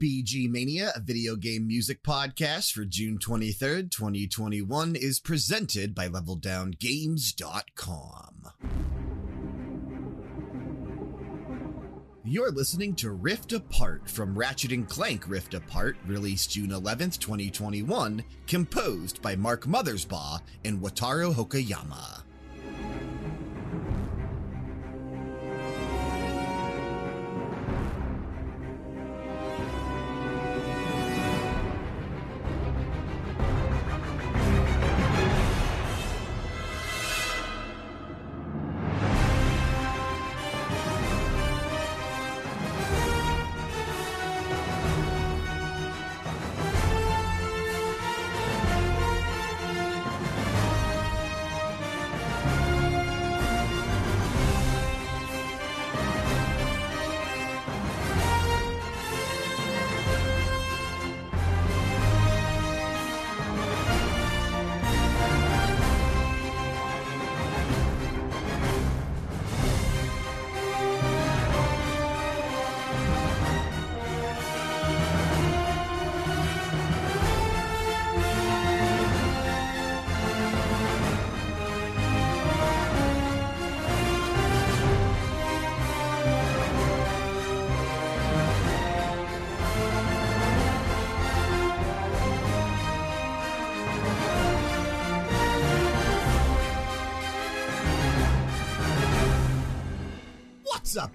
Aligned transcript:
BG 0.00 0.48
Mania, 0.48 0.92
a 0.96 1.00
video 1.00 1.36
game 1.36 1.66
music 1.66 2.02
podcast 2.02 2.72
for 2.72 2.86
June 2.86 3.18
23rd, 3.18 3.90
2021, 3.90 4.96
is 4.96 5.20
presented 5.20 5.94
by 5.94 6.08
LevelDownGames.com. 6.08 8.46
You're 12.24 12.50
listening 12.50 12.94
to 12.94 13.10
Rift 13.10 13.52
Apart 13.52 14.08
from 14.08 14.38
Ratchet 14.38 14.72
and 14.72 14.88
Clank 14.88 15.28
Rift 15.28 15.52
Apart, 15.52 15.98
released 16.06 16.52
June 16.52 16.70
11th, 16.70 17.18
2021, 17.18 18.24
composed 18.46 19.20
by 19.20 19.36
Mark 19.36 19.66
Mothersbaugh 19.66 20.40
and 20.64 20.80
Wataru 20.80 21.34
Hokoyama. 21.34 22.22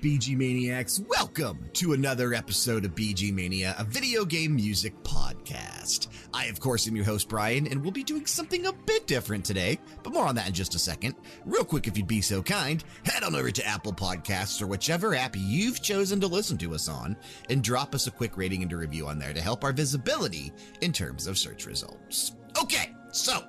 BG 0.06 0.38
Maniacs? 0.38 1.02
Welcome 1.10 1.68
to 1.74 1.94
another 1.94 2.36
episode 2.36 2.86
of 2.86 2.94
BG 2.94 3.34
Mania, 3.34 3.74
a 3.80 3.84
video 3.84 4.24
game 4.24 4.56
music 4.56 4.94
podcast. 5.02 6.10
I, 6.32 6.46
of 6.46 6.60
course, 6.60 6.88
am 6.88 6.96
your 6.96 7.06
host, 7.06 7.28
Brian, 7.28 7.66
and 7.66 7.82
we'll 7.82 7.92
be 7.92 8.04
doing 8.04 8.28
something 8.28 8.68
a 8.68 8.72
bit 8.72 9.08
different 9.08 9.44
today, 9.44 9.80
but 10.04 10.14
more 10.14 10.28
on 10.28 10.36
that 10.36 10.48
in 10.48 10.54
just 10.54 10.76
a 10.76 10.80
second. 10.80 11.16
Real 11.44 11.66
quick, 11.66 11.88
if 11.88 11.98
you'd 11.98 12.06
be 12.06 12.22
so 12.22 12.44
kind, 12.44 12.84
head 13.04 13.24
on 13.24 13.34
over 13.34 13.50
to 13.50 13.66
Apple 13.66 13.94
Podcasts 13.94 14.62
or 14.62 14.68
whichever 14.68 15.16
app 15.16 15.36
you've 15.36 15.82
chosen 15.82 16.20
to 16.20 16.28
listen 16.28 16.60
to 16.60 16.76
us 16.76 16.88
on 16.88 17.18
and 17.50 17.64
drop 17.64 17.96
us 17.96 18.06
a 18.06 18.12
quick 18.12 18.38
rating 18.38 18.62
and 18.62 18.72
a 18.74 18.78
review 18.78 19.08
on 19.08 19.18
there 19.18 19.34
to 19.34 19.42
help 19.42 19.64
our 19.64 19.74
visibility 19.74 20.52
in 20.82 20.94
terms 20.94 21.26
of 21.26 21.36
search 21.36 21.66
results. 21.66 22.34
Okay, 22.62 22.94
so 23.12 23.42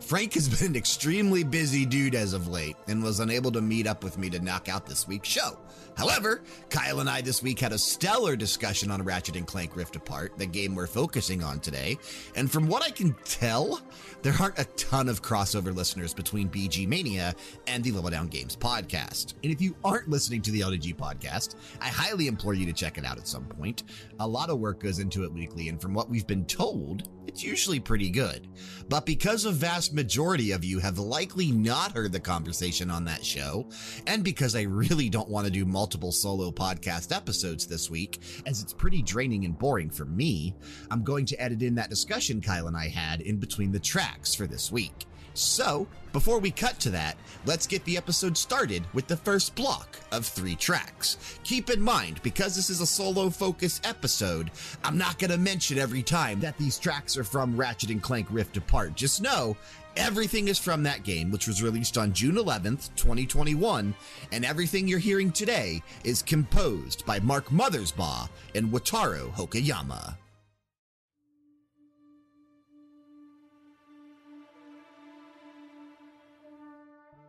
Frank 0.00 0.34
has 0.34 0.48
been 0.60 0.70
an 0.72 0.76
extremely 0.76 1.44
busy 1.44 1.86
dude 1.86 2.16
as 2.16 2.32
of 2.32 2.48
late 2.48 2.76
and 2.88 3.00
was 3.00 3.20
unable 3.20 3.52
to 3.52 3.60
meet 3.60 3.86
up 3.86 4.02
with 4.02 4.18
me 4.18 4.28
to 4.30 4.40
knock 4.40 4.68
out 4.68 4.86
this 4.86 5.06
week's 5.06 5.28
show. 5.28 5.56
However, 6.00 6.40
Kyle 6.70 7.00
and 7.00 7.10
I 7.10 7.20
this 7.20 7.42
week 7.42 7.60
had 7.60 7.72
a 7.72 7.78
stellar 7.78 8.34
discussion 8.34 8.90
on 8.90 9.02
Ratchet 9.02 9.36
and 9.36 9.46
Clank 9.46 9.76
Rift 9.76 9.96
Apart, 9.96 10.38
the 10.38 10.46
game 10.46 10.74
we're 10.74 10.86
focusing 10.86 11.44
on 11.44 11.60
today. 11.60 11.98
And 12.34 12.50
from 12.50 12.68
what 12.68 12.82
I 12.82 12.88
can 12.88 13.14
tell, 13.26 13.82
there 14.22 14.32
aren't 14.40 14.58
a 14.58 14.64
ton 14.76 15.10
of 15.10 15.20
crossover 15.20 15.74
listeners 15.74 16.14
between 16.14 16.48
BG 16.48 16.88
Mania 16.88 17.34
and 17.66 17.84
the 17.84 17.90
Level 17.92 18.08
Down 18.08 18.28
Games 18.28 18.56
podcast. 18.56 19.34
And 19.44 19.52
if 19.52 19.60
you 19.60 19.76
aren't 19.84 20.08
listening 20.08 20.40
to 20.40 20.50
the 20.50 20.60
LDG 20.60 20.96
podcast, 20.96 21.56
I 21.82 21.88
highly 21.88 22.28
implore 22.28 22.54
you 22.54 22.64
to 22.64 22.72
check 22.72 22.96
it 22.96 23.04
out 23.04 23.18
at 23.18 23.28
some 23.28 23.44
point. 23.44 23.82
A 24.20 24.26
lot 24.26 24.48
of 24.48 24.58
work 24.58 24.80
goes 24.80 25.00
into 25.00 25.24
it 25.24 25.32
weekly, 25.32 25.68
and 25.68 25.78
from 25.78 25.92
what 25.92 26.08
we've 26.08 26.26
been 26.26 26.46
told, 26.46 27.10
it's 27.26 27.44
usually 27.44 27.78
pretty 27.78 28.10
good. 28.10 28.48
But 28.88 29.06
because 29.06 29.44
a 29.44 29.52
vast 29.52 29.94
majority 29.94 30.50
of 30.52 30.64
you 30.64 30.78
have 30.80 30.98
likely 30.98 31.52
not 31.52 31.92
heard 31.92 32.12
the 32.12 32.20
conversation 32.20 32.90
on 32.90 33.04
that 33.04 33.24
show, 33.24 33.68
and 34.06 34.24
because 34.24 34.56
I 34.56 34.62
really 34.62 35.08
don't 35.08 35.28
want 35.28 35.44
to 35.44 35.52
do 35.52 35.64
multiple 35.64 35.89
solo 36.12 36.50
podcast 36.50 37.14
episodes 37.14 37.66
this 37.66 37.90
week, 37.90 38.20
as 38.46 38.62
it's 38.62 38.72
pretty 38.72 39.02
draining 39.02 39.44
and 39.44 39.58
boring 39.58 39.90
for 39.90 40.04
me, 40.04 40.54
I'm 40.90 41.02
going 41.02 41.26
to 41.26 41.42
edit 41.42 41.62
in 41.62 41.74
that 41.74 41.90
discussion 41.90 42.40
Kyle 42.40 42.68
and 42.68 42.76
I 42.76 42.88
had 42.88 43.20
in 43.20 43.38
between 43.38 43.72
the 43.72 43.80
tracks 43.80 44.34
for 44.34 44.46
this 44.46 44.70
week. 44.70 45.06
So, 45.34 45.86
before 46.12 46.40
we 46.40 46.50
cut 46.50 46.78
to 46.80 46.90
that, 46.90 47.16
let's 47.46 47.66
get 47.66 47.84
the 47.84 47.96
episode 47.96 48.36
started 48.36 48.84
with 48.92 49.06
the 49.06 49.16
first 49.16 49.54
block 49.54 49.98
of 50.10 50.26
three 50.26 50.56
tracks. 50.56 51.38
Keep 51.44 51.70
in 51.70 51.80
mind, 51.80 52.20
because 52.22 52.56
this 52.56 52.68
is 52.68 52.80
a 52.80 52.86
solo 52.86 53.30
focus 53.30 53.80
episode, 53.84 54.50
I'm 54.82 54.98
not 54.98 55.18
going 55.18 55.30
to 55.30 55.38
mention 55.38 55.78
every 55.78 56.02
time 56.02 56.40
that 56.40 56.58
these 56.58 56.78
tracks 56.78 57.16
are 57.16 57.24
from 57.24 57.56
Ratchet 57.56 57.90
and 57.90 58.02
Clank 58.02 58.26
Rift 58.30 58.56
Apart. 58.56 58.96
Just 58.96 59.22
know 59.22 59.56
everything 59.96 60.48
is 60.48 60.58
from 60.58 60.82
that 60.82 61.04
game, 61.04 61.30
which 61.30 61.46
was 61.46 61.62
released 61.62 61.98
on 61.98 62.12
June 62.12 62.36
11th, 62.36 62.90
2021, 62.96 63.94
and 64.32 64.44
everything 64.44 64.88
you're 64.88 64.98
hearing 64.98 65.30
today 65.32 65.82
is 66.04 66.22
composed 66.22 67.04
by 67.06 67.20
Mark 67.20 67.46
Mothersbaugh 67.46 68.28
and 68.54 68.68
Wataru 68.72 69.32
Hokoyama. 69.34 70.16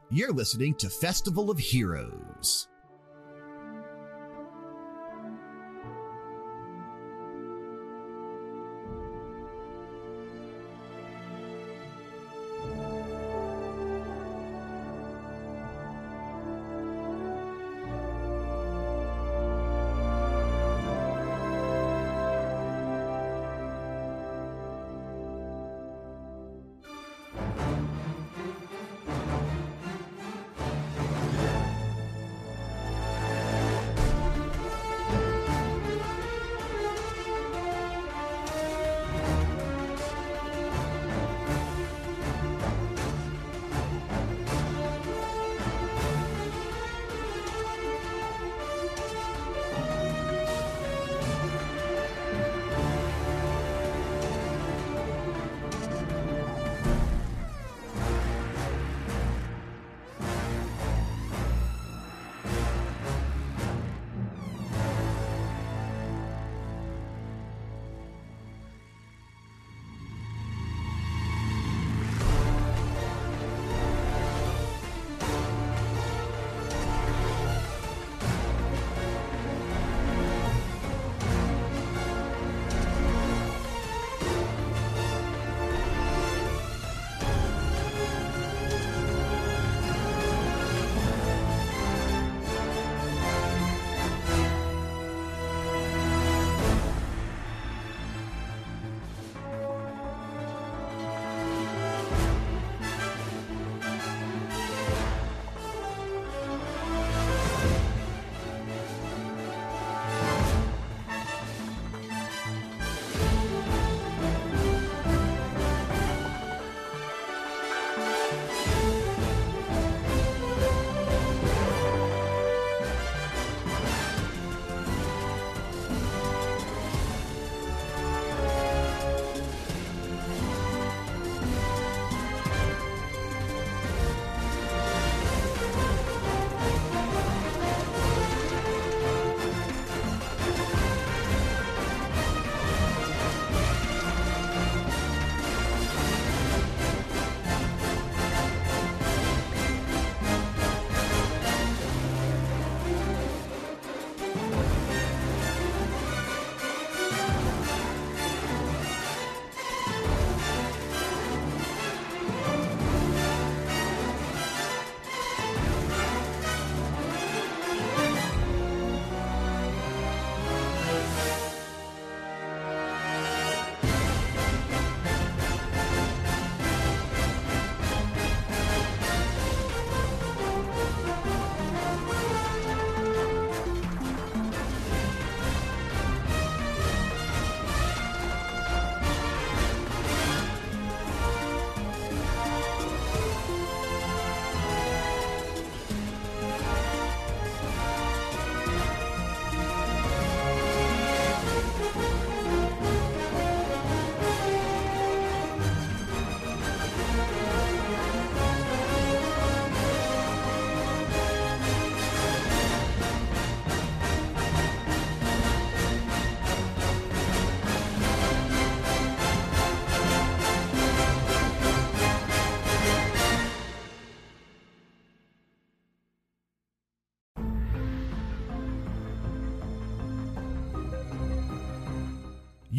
You're 0.10 0.34
listening 0.34 0.76
to 0.76 0.90
Festival 0.90 1.50
of 1.50 1.58
Heroes. 1.58 2.68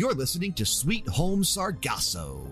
You're 0.03 0.15
listening 0.15 0.53
to 0.55 0.67
Sweet 0.67 1.07
Home 1.07 1.45
Sargasso. 1.45 2.52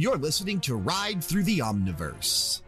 You're 0.00 0.16
listening 0.16 0.60
to 0.60 0.76
Ride 0.76 1.22
Through 1.22 1.42
the 1.42 1.58
Omniverse. 1.58 2.62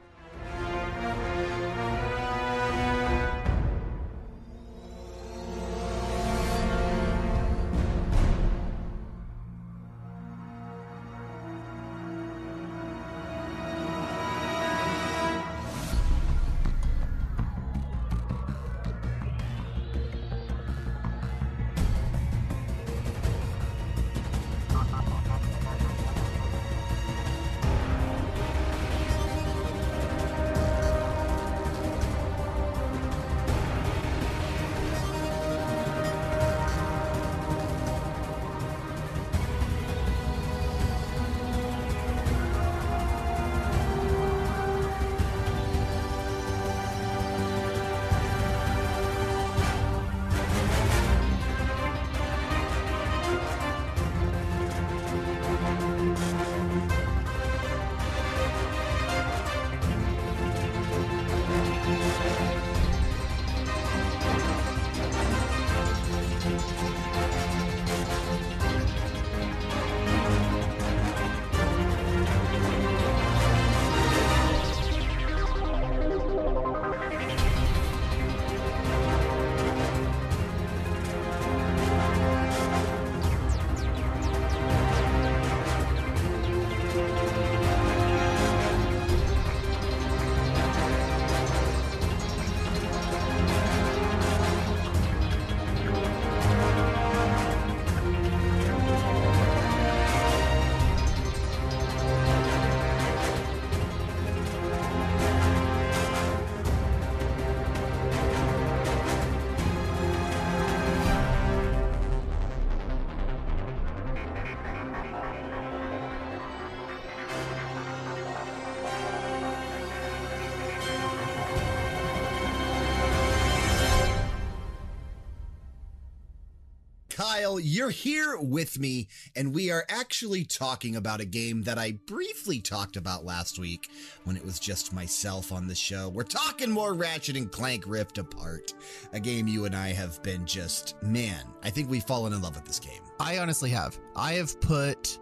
Kyle, 127.43 127.59
you're 127.59 127.91
here 127.91 128.39
with 128.39 128.79
me, 128.79 129.09
and 129.35 129.53
we 129.53 129.69
are 129.73 129.85
actually 129.89 130.45
talking 130.45 130.95
about 130.95 131.21
a 131.21 131.25
game 131.25 131.63
that 131.63 131.77
I 131.77 131.99
briefly 132.07 132.61
talked 132.61 132.97
about 132.97 133.25
last 133.25 133.59
week 133.59 133.91
when 134.23 134.37
it 134.37 134.45
was 134.45 134.61
just 134.61 134.93
myself 134.93 135.51
on 135.51 135.67
the 135.67 135.75
show. 135.75 136.09
We're 136.09 136.23
talking 136.23 136.71
more 136.71 136.95
Ratchet 136.95 137.37
and 137.37 137.51
Clank 137.51 137.83
Rift 137.85 138.19
Apart, 138.19 138.75
a 139.13 139.19
game 139.19 139.49
you 139.49 139.65
and 139.65 139.75
I 139.75 139.89
have 139.89 140.23
been 140.23 140.47
just, 140.47 140.95
man, 141.03 141.45
I 141.65 141.71
think 141.71 141.91
we've 141.91 142.05
fallen 142.05 142.33
in 142.33 142.43
love 142.43 142.55
with 142.55 142.65
this 142.65 142.79
game. 142.79 143.03
I 143.19 143.39
honestly 143.39 143.71
have. 143.71 143.99
I 144.15 144.35
have 144.35 144.61
put 144.61 145.19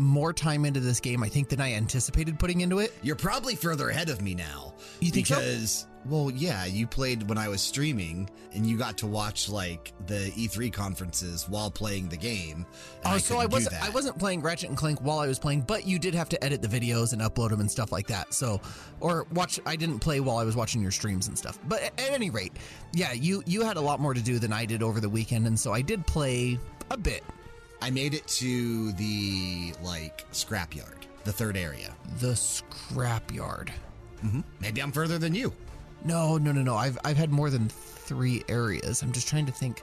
more 0.00 0.32
time 0.32 0.64
into 0.64 0.80
this 0.80 1.00
game, 1.00 1.22
I 1.22 1.28
think, 1.28 1.48
than 1.48 1.60
I 1.60 1.74
anticipated 1.74 2.38
putting 2.38 2.60
into 2.60 2.78
it. 2.78 2.92
You're 3.02 3.16
probably 3.16 3.54
further 3.54 3.90
ahead 3.90 4.08
of 4.08 4.22
me 4.22 4.34
now. 4.34 4.74
You 5.00 5.10
think 5.10 5.26
so? 5.26 5.36
because, 5.36 5.86
well, 6.06 6.30
yeah, 6.30 6.64
you 6.64 6.86
played 6.86 7.28
when 7.28 7.38
I 7.38 7.48
was 7.48 7.60
streaming, 7.60 8.28
and 8.52 8.66
you 8.66 8.76
got 8.76 8.98
to 8.98 9.06
watch 9.06 9.48
like 9.48 9.92
the 10.06 10.32
E3 10.36 10.72
conferences 10.72 11.48
while 11.48 11.70
playing 11.70 12.08
the 12.08 12.16
game. 12.16 12.66
Oh, 13.04 13.18
so 13.18 13.38
I 13.38 13.46
wasn't. 13.46 13.82
I 13.82 13.90
wasn't 13.90 14.18
playing 14.18 14.42
Ratchet 14.42 14.68
and 14.68 14.78
Clank 14.78 15.00
while 15.00 15.18
I 15.18 15.26
was 15.26 15.38
playing, 15.38 15.62
but 15.62 15.86
you 15.86 15.98
did 15.98 16.14
have 16.14 16.28
to 16.30 16.44
edit 16.44 16.62
the 16.62 16.68
videos 16.68 17.12
and 17.12 17.22
upload 17.22 17.50
them 17.50 17.60
and 17.60 17.70
stuff 17.70 17.92
like 17.92 18.06
that. 18.08 18.34
So, 18.34 18.60
or 19.00 19.26
watch. 19.32 19.60
I 19.66 19.76
didn't 19.76 20.00
play 20.00 20.20
while 20.20 20.38
I 20.38 20.44
was 20.44 20.56
watching 20.56 20.82
your 20.82 20.90
streams 20.92 21.28
and 21.28 21.36
stuff. 21.38 21.58
But 21.68 21.82
at, 21.82 22.00
at 22.00 22.10
any 22.10 22.30
rate, 22.30 22.52
yeah, 22.92 23.12
you 23.12 23.42
you 23.46 23.62
had 23.62 23.76
a 23.76 23.80
lot 23.80 24.00
more 24.00 24.14
to 24.14 24.22
do 24.22 24.38
than 24.38 24.52
I 24.52 24.64
did 24.64 24.82
over 24.82 25.00
the 25.00 25.10
weekend, 25.10 25.46
and 25.46 25.58
so 25.58 25.72
I 25.72 25.82
did 25.82 26.06
play 26.06 26.58
a 26.90 26.96
bit. 26.96 27.22
I 27.82 27.90
made 27.90 28.14
it 28.14 28.26
to 28.28 28.92
the 28.92 29.72
like 29.82 30.30
scrapyard, 30.32 31.04
the 31.24 31.32
third 31.32 31.56
area. 31.56 31.94
The 32.20 32.32
scrapyard. 32.34 33.70
hmm 34.20 34.40
Maybe 34.60 34.82
I'm 34.82 34.92
further 34.92 35.18
than 35.18 35.34
you. 35.34 35.52
No, 36.04 36.38
no, 36.38 36.52
no, 36.52 36.62
no. 36.62 36.76
I've 36.76 36.98
I've 37.04 37.16
had 37.16 37.30
more 37.30 37.50
than 37.50 37.68
three 37.68 38.42
areas. 38.48 39.02
I'm 39.02 39.12
just 39.12 39.28
trying 39.28 39.46
to 39.46 39.52
think. 39.52 39.82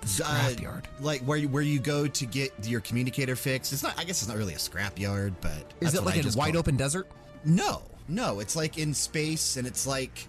The 0.00 0.22
Uh, 0.24 0.48
scrapyard. 0.50 0.84
like 1.00 1.22
where 1.22 1.38
you, 1.38 1.48
where 1.48 1.62
you 1.62 1.80
go 1.80 2.06
to 2.06 2.26
get 2.26 2.52
your 2.68 2.80
communicator 2.80 3.34
fixed. 3.34 3.72
It's 3.72 3.82
not. 3.82 3.98
I 3.98 4.04
guess 4.04 4.20
it's 4.22 4.28
not 4.28 4.36
really 4.36 4.54
a 4.54 4.58
scrapyard, 4.58 5.34
but 5.40 5.72
Is 5.80 5.94
it 5.94 6.04
like 6.04 6.14
I 6.16 6.18
a 6.18 6.22
just 6.22 6.38
wide 6.38 6.54
it. 6.54 6.58
open 6.58 6.76
desert? 6.76 7.08
No, 7.44 7.82
no. 8.08 8.38
It's 8.40 8.54
like 8.54 8.78
in 8.78 8.94
space, 8.94 9.56
and 9.56 9.66
it's 9.66 9.86
like 9.88 10.28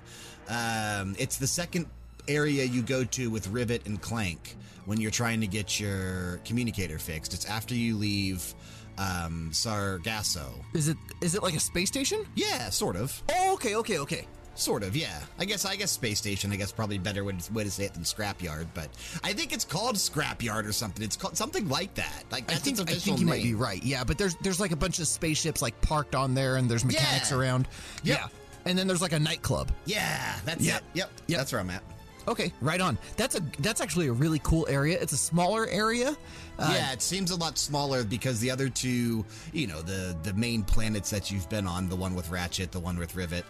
um, 0.50 1.16
it's 1.20 1.38
the 1.38 1.46
second 1.48 1.86
area 2.28 2.64
you 2.64 2.82
go 2.82 3.04
to 3.04 3.30
with 3.30 3.48
Rivet 3.50 3.86
and 3.86 4.02
Clank 4.02 4.56
when 4.90 5.00
you're 5.00 5.12
trying 5.12 5.40
to 5.40 5.46
get 5.46 5.80
your 5.80 6.38
communicator 6.46 6.98
fixed. 6.98 7.36
It's 7.36 7.46
after 7.46 7.76
you 7.76 7.96
leave 7.96 8.56
um, 8.98 9.52
Sargasso. 9.54 10.48
Is 10.74 10.88
it 10.88 10.98
is 11.22 11.36
it 11.36 11.44
like 11.44 11.54
a 11.56 11.60
space 11.60 11.90
station? 11.90 12.26
Yeah, 12.34 12.72
sort 12.72 12.96
of. 12.96 13.22
Oh, 13.32 13.54
okay, 13.54 13.76
okay, 13.76 14.00
okay. 14.00 14.26
Sort 14.56 14.82
of, 14.82 14.96
yeah. 14.96 15.20
I 15.38 15.46
guess 15.46 15.64
I 15.64 15.76
guess 15.76 15.92
space 15.92 16.18
station. 16.18 16.52
I 16.52 16.56
guess 16.56 16.72
probably 16.72 16.98
better 16.98 17.24
way 17.24 17.34
to, 17.34 17.54
way 17.54 17.64
to 17.66 17.70
say 17.72 17.86
it 17.86 17.94
than 17.94 18.02
scrapyard, 18.02 18.66
but 18.74 18.90
I 19.24 19.32
think 19.32 19.54
it's 19.54 19.64
called 19.64 19.96
scrapyard 19.96 20.66
or 20.68 20.72
something. 20.72 21.06
It's 21.06 21.16
called 21.16 21.38
something 21.38 21.70
like 21.70 21.94
that. 21.94 22.24
Like 22.32 22.52
I 22.52 22.56
think 22.56 22.80
its 22.80 22.92
I 22.92 22.96
think 22.96 23.20
you 23.20 23.28
might 23.28 23.44
be 23.44 23.54
right. 23.54 23.82
Yeah, 23.84 24.04
but 24.04 24.18
there's 24.18 24.36
there's 24.38 24.60
like 24.60 24.72
a 24.72 24.76
bunch 24.76 24.98
of 24.98 25.08
spaceships 25.08 25.62
like 25.62 25.80
parked 25.82 26.16
on 26.16 26.34
there, 26.34 26.56
and 26.56 26.68
there's 26.70 26.84
mechanics 26.84 27.30
Yeah. 27.30 27.38
around. 27.38 27.68
Yep. 28.04 28.20
Yeah, 28.20 28.28
and 28.66 28.76
then 28.76 28.88
there's 28.88 29.04
like 29.04 29.14
a 29.14 29.20
nightclub. 29.20 29.72
Yeah, 29.86 30.36
that's 30.46 30.66
Yep. 30.66 30.78
it. 30.78 30.84
Yep, 30.98 31.12
Yep. 31.28 31.38
that's 31.38 31.52
where 31.52 31.62
I'm 31.62 31.70
at. 31.70 31.84
Okay, 32.30 32.54
right 32.62 32.80
on. 32.80 32.98
That's 33.18 33.36
a 33.36 33.42
that's 33.58 33.82
actually 33.82 34.08
a 34.08 34.14
really 34.14 34.40
cool 34.44 34.68
area. 34.70 35.00
It's 35.02 35.14
a 35.14 35.18
smaller 35.18 35.68
area. 35.68 36.16
Uh, 36.60 36.72
yeah, 36.74 36.92
it 36.94 37.02
seems 37.02 37.32
a 37.32 37.36
lot 37.36 37.58
smaller 37.58 38.04
because 38.04 38.40
the 38.40 38.52
other 38.52 38.70
two, 38.70 39.26
you 39.52 39.66
know, 39.66 39.82
the 39.82 40.16
the 40.22 40.34
main 40.34 40.62
planets 40.62 41.10
that 41.10 41.32
you've 41.32 41.50
been 41.50 41.66
on, 41.66 41.90
the 41.90 41.96
one 41.96 42.14
with 42.14 42.30
Ratchet, 42.30 42.72
the 42.72 42.80
one 42.80 43.00
with 43.00 43.16
Rivet, 43.16 43.46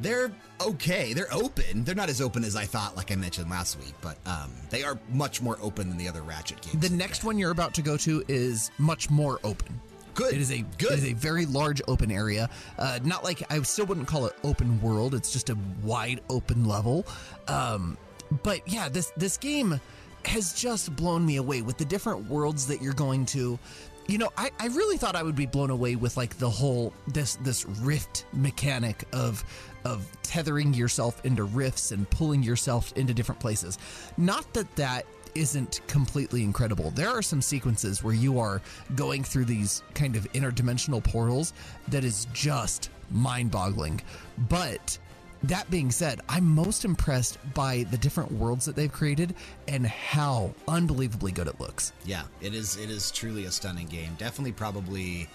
they're 0.00 0.30
okay. 0.60 1.12
They're 1.12 1.32
open. 1.32 1.82
They're 1.82 1.96
not 1.96 2.08
as 2.08 2.20
open 2.20 2.44
as 2.44 2.54
I 2.54 2.66
thought, 2.66 2.96
like 2.96 3.10
I 3.10 3.16
mentioned 3.16 3.50
last 3.50 3.78
week, 3.80 3.94
but 4.00 4.16
um, 4.26 4.52
they 4.70 4.84
are 4.84 4.96
much 5.12 5.42
more 5.42 5.58
open 5.60 5.88
than 5.88 5.98
the 5.98 6.08
other 6.08 6.22
Ratchet 6.22 6.60
games. 6.60 6.88
The 6.88 6.94
next 6.94 7.24
one 7.24 7.36
you're 7.36 7.50
about 7.50 7.74
to 7.74 7.82
go 7.82 7.96
to 7.96 8.22
is 8.28 8.70
much 8.78 9.10
more 9.10 9.40
open. 9.42 9.80
Good. 10.14 10.34
It 10.34 10.40
is 10.40 10.52
a 10.52 10.64
Good. 10.78 10.92
It 10.92 10.98
is 10.98 11.04
a 11.06 11.12
very 11.14 11.46
large 11.46 11.82
open 11.88 12.10
area. 12.10 12.48
Uh, 12.78 13.00
not 13.02 13.24
like 13.24 13.42
I 13.50 13.60
still 13.62 13.86
wouldn't 13.86 14.06
call 14.06 14.26
it 14.26 14.36
open 14.44 14.80
world. 14.80 15.14
It's 15.14 15.32
just 15.32 15.50
a 15.50 15.58
wide 15.82 16.20
open 16.28 16.64
level. 16.64 17.06
Um, 17.48 17.96
but 18.42 18.66
yeah, 18.66 18.88
this 18.88 19.12
this 19.16 19.36
game 19.36 19.80
has 20.24 20.52
just 20.52 20.94
blown 20.96 21.24
me 21.24 21.36
away 21.36 21.62
with 21.62 21.78
the 21.78 21.84
different 21.84 22.28
worlds 22.28 22.66
that 22.66 22.82
you're 22.82 22.92
going 22.92 23.24
to. 23.26 23.58
You 24.06 24.18
know, 24.18 24.30
I, 24.36 24.50
I 24.58 24.66
really 24.68 24.96
thought 24.96 25.14
I 25.14 25.22
would 25.22 25.36
be 25.36 25.46
blown 25.46 25.70
away 25.70 25.94
with 25.94 26.16
like 26.16 26.36
the 26.38 26.50
whole 26.50 26.92
this 27.08 27.36
this 27.36 27.64
rift 27.66 28.26
mechanic 28.32 29.04
of 29.12 29.44
of 29.84 30.06
tethering 30.22 30.74
yourself 30.74 31.24
into 31.24 31.44
rifts 31.44 31.92
and 31.92 32.08
pulling 32.10 32.42
yourself 32.42 32.92
into 32.96 33.14
different 33.14 33.40
places. 33.40 33.78
Not 34.16 34.52
that 34.54 34.74
that 34.76 35.06
isn't 35.34 35.80
completely 35.86 36.42
incredible. 36.42 36.90
There 36.90 37.08
are 37.08 37.22
some 37.22 37.40
sequences 37.40 38.02
where 38.02 38.14
you 38.14 38.38
are 38.40 38.60
going 38.96 39.22
through 39.22 39.44
these 39.44 39.82
kind 39.94 40.16
of 40.16 40.30
interdimensional 40.32 41.02
portals 41.02 41.52
that 41.88 42.04
is 42.04 42.26
just 42.32 42.90
mind 43.10 43.50
boggling. 43.50 44.00
But 44.48 44.98
that 45.44 45.70
being 45.70 45.90
said, 45.90 46.20
I'm 46.28 46.44
most 46.44 46.84
impressed 46.84 47.38
by 47.54 47.84
the 47.90 47.98
different 47.98 48.30
worlds 48.32 48.66
that 48.66 48.76
they've 48.76 48.92
created 48.92 49.34
and 49.68 49.86
how 49.86 50.54
unbelievably 50.68 51.32
good 51.32 51.46
it 51.46 51.58
looks. 51.58 51.92
Yeah, 52.04 52.24
it 52.40 52.54
is. 52.54 52.76
It 52.76 52.90
is 52.90 53.10
truly 53.10 53.44
a 53.46 53.50
stunning 53.50 53.86
game. 53.86 54.14
Definitely, 54.18 54.52
probably, 54.52 55.28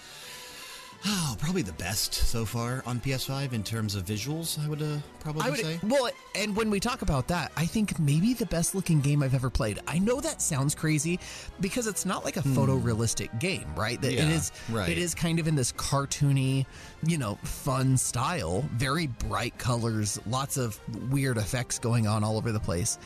oh, 1.05 1.35
probably 1.39 1.61
the 1.61 1.73
best 1.73 2.13
so 2.13 2.45
far 2.45 2.83
on 2.85 2.99
PS5 2.99 3.53
in 3.53 3.63
terms 3.63 3.95
of 3.95 4.03
visuals. 4.05 4.63
I 4.63 4.69
would 4.69 4.81
uh, 4.81 4.97
probably 5.19 5.43
I 5.43 5.49
would 5.49 5.59
say. 5.59 5.79
well, 5.83 6.09
and 6.35 6.55
when 6.55 6.69
we 6.69 6.79
talk 6.79 7.01
about 7.01 7.27
that, 7.27 7.51
I 7.55 7.65
think 7.65 7.99
maybe 7.99 8.33
the 8.33 8.45
best 8.45 8.75
looking 8.75 9.01
game 9.01 9.21
I've 9.21 9.35
ever 9.35 9.49
played. 9.49 9.79
I 9.87 9.99
know 9.99 10.19
that 10.21 10.41
sounds 10.41 10.75
crazy 10.75 11.19
because 11.59 11.87
it's 11.87 12.05
not 12.05 12.25
like 12.25 12.37
a 12.37 12.41
photorealistic 12.41 13.39
game, 13.39 13.67
right? 13.75 14.01
That. 14.01 14.13
Yeah, 14.13 14.23
it 14.23 14.29
is 14.29 14.51
right. 14.69 14.89
it 14.89 14.97
is 14.97 15.13
kind 15.13 15.39
of 15.39 15.47
in 15.47 15.55
this 15.55 15.71
cartoony, 15.73 16.65
you 17.05 17.17
know, 17.17 17.35
fun 17.43 17.97
style, 17.97 18.61
very 18.73 19.07
bright 19.07 19.57
colors, 19.57 20.19
lots 20.27 20.57
of 20.57 20.79
weird 21.11 21.37
effects 21.37 21.79
going 21.79 22.07
on 22.07 22.23
all 22.23 22.37
over 22.37 22.51
the 22.51 22.59
place. 22.59 22.97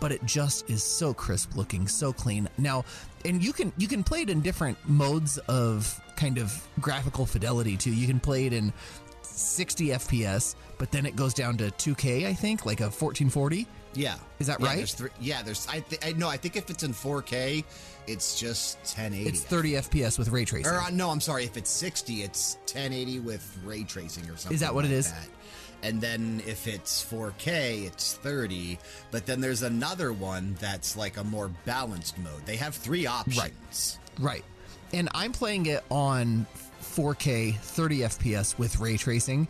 But 0.00 0.10
it 0.10 0.24
just 0.24 0.68
is 0.68 0.82
so 0.82 1.14
crisp 1.14 1.54
looking, 1.54 1.86
so 1.86 2.12
clean. 2.12 2.48
Now, 2.58 2.84
and 3.24 3.42
you 3.42 3.52
can 3.52 3.72
you 3.76 3.88
can 3.88 4.02
play 4.02 4.22
it 4.22 4.30
in 4.30 4.40
different 4.40 4.78
modes 4.88 5.38
of 5.48 6.00
kind 6.16 6.38
of 6.38 6.66
graphical 6.80 7.26
fidelity 7.26 7.76
too. 7.76 7.92
You 7.92 8.06
can 8.06 8.20
play 8.20 8.46
it 8.46 8.52
in 8.52 8.72
60 9.22 9.88
FPS, 9.88 10.54
but 10.78 10.90
then 10.92 11.06
it 11.06 11.16
goes 11.16 11.34
down 11.34 11.56
to 11.56 11.64
2K, 11.70 12.26
I 12.26 12.34
think, 12.34 12.64
like 12.66 12.80
a 12.80 12.84
1440. 12.84 13.66
Yeah, 13.94 14.16
Is 14.40 14.48
that 14.48 14.60
Yeah, 14.60 14.66
right? 14.66 14.76
There's 14.76 14.94
three, 14.94 15.10
yeah, 15.20 15.42
there's. 15.42 15.66
I, 15.68 15.78
th- 15.80 16.04
I 16.04 16.12
no. 16.18 16.28
I 16.28 16.36
think 16.36 16.56
if 16.56 16.68
it's 16.68 16.82
in 16.82 16.92
4K, 16.92 17.62
it's 18.08 18.38
just 18.38 18.76
1080. 18.78 19.28
It's 19.28 19.42
30 19.44 19.72
FPS 19.72 20.18
with 20.18 20.30
ray 20.30 20.44
tracing. 20.44 20.72
Or 20.72 20.80
uh, 20.80 20.90
no, 20.90 21.10
I'm 21.10 21.20
sorry. 21.20 21.44
If 21.44 21.56
it's 21.56 21.70
60, 21.70 22.22
it's 22.22 22.56
1080 22.64 23.20
with 23.20 23.58
ray 23.64 23.84
tracing 23.84 24.24
or 24.24 24.36
something. 24.36 24.52
Is 24.52 24.60
that 24.60 24.74
what 24.74 24.84
it 24.84 24.88
like 24.88 24.96
is? 24.98 25.12
that. 25.12 25.28
And 25.84 26.00
then 26.00 26.42
if 26.46 26.66
it's 26.66 27.04
4K, 27.04 27.86
it's 27.86 28.14
30. 28.14 28.78
But 29.10 29.26
then 29.26 29.42
there's 29.42 29.62
another 29.62 30.14
one 30.14 30.56
that's 30.58 30.96
like 30.96 31.18
a 31.18 31.24
more 31.24 31.50
balanced 31.66 32.18
mode. 32.18 32.46
They 32.46 32.56
have 32.56 32.74
three 32.74 33.06
options. 33.06 33.98
Right. 34.18 34.32
Right. 34.32 34.44
And 34.94 35.10
I'm 35.14 35.32
playing 35.32 35.66
it 35.66 35.84
on 35.90 36.46
4K 36.80 37.56
30 37.56 37.98
FPS 37.98 38.56
with 38.58 38.80
ray 38.80 38.96
tracing. 38.96 39.46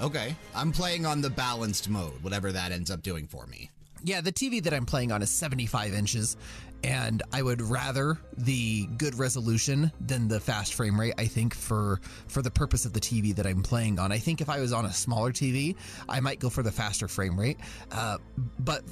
Okay. 0.00 0.34
I'm 0.56 0.72
playing 0.72 1.06
on 1.06 1.20
the 1.20 1.30
balanced 1.30 1.88
mode, 1.88 2.20
whatever 2.22 2.50
that 2.50 2.72
ends 2.72 2.90
up 2.90 3.02
doing 3.02 3.28
for 3.28 3.46
me. 3.46 3.70
Yeah, 4.02 4.20
the 4.20 4.32
TV 4.32 4.62
that 4.64 4.74
I'm 4.74 4.86
playing 4.86 5.12
on 5.12 5.22
is 5.22 5.30
75 5.30 5.94
inches, 5.94 6.36
and 6.84 7.22
I 7.32 7.42
would 7.42 7.62
rather 7.62 8.18
the 8.38 8.86
good 8.98 9.14
resolution 9.18 9.90
than 10.00 10.28
the 10.28 10.40
fast 10.40 10.74
frame 10.74 10.98
rate. 10.98 11.14
I 11.18 11.26
think 11.26 11.54
for 11.54 12.00
for 12.28 12.42
the 12.42 12.50
purpose 12.50 12.84
of 12.84 12.92
the 12.92 13.00
TV 13.00 13.34
that 13.36 13.46
I'm 13.46 13.62
playing 13.62 13.98
on, 13.98 14.12
I 14.12 14.18
think 14.18 14.40
if 14.40 14.48
I 14.48 14.60
was 14.60 14.72
on 14.72 14.86
a 14.86 14.92
smaller 14.92 15.32
TV, 15.32 15.76
I 16.08 16.20
might 16.20 16.38
go 16.40 16.48
for 16.48 16.62
the 16.62 16.72
faster 16.72 17.08
frame 17.08 17.38
rate. 17.38 17.58
Uh, 17.90 18.18
but 18.60 18.82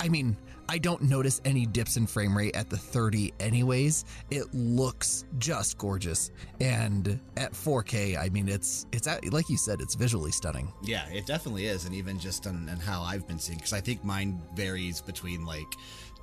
I 0.00 0.08
mean, 0.08 0.36
I 0.68 0.78
don't 0.78 1.02
notice 1.02 1.40
any 1.44 1.66
dips 1.66 1.96
in 1.96 2.06
frame 2.06 2.36
rate 2.36 2.56
at 2.56 2.70
the 2.70 2.76
30 2.76 3.34
anyways. 3.38 4.04
It 4.30 4.52
looks 4.54 5.24
just 5.38 5.76
gorgeous. 5.76 6.30
And 6.60 7.20
at 7.36 7.52
4K, 7.52 8.18
I 8.18 8.28
mean 8.30 8.48
it's 8.48 8.86
it's 8.92 9.06
at- 9.06 9.30
like 9.32 9.48
you 9.50 9.56
said, 9.56 9.80
it's 9.80 9.94
visually 9.94 10.32
stunning. 10.32 10.72
Yeah, 10.82 11.06
it 11.10 11.26
definitely 11.26 11.66
is. 11.66 11.84
And 11.84 11.94
even 11.94 12.18
just 12.18 12.46
on, 12.46 12.68
on 12.68 12.76
how 12.76 13.02
I've 13.02 13.26
been 13.26 13.38
seeing, 13.38 13.58
because 13.58 13.72
I 13.72 13.80
think 13.80 14.04
mine 14.04 14.40
varies 14.54 15.00
between 15.00 15.44
like 15.44 15.66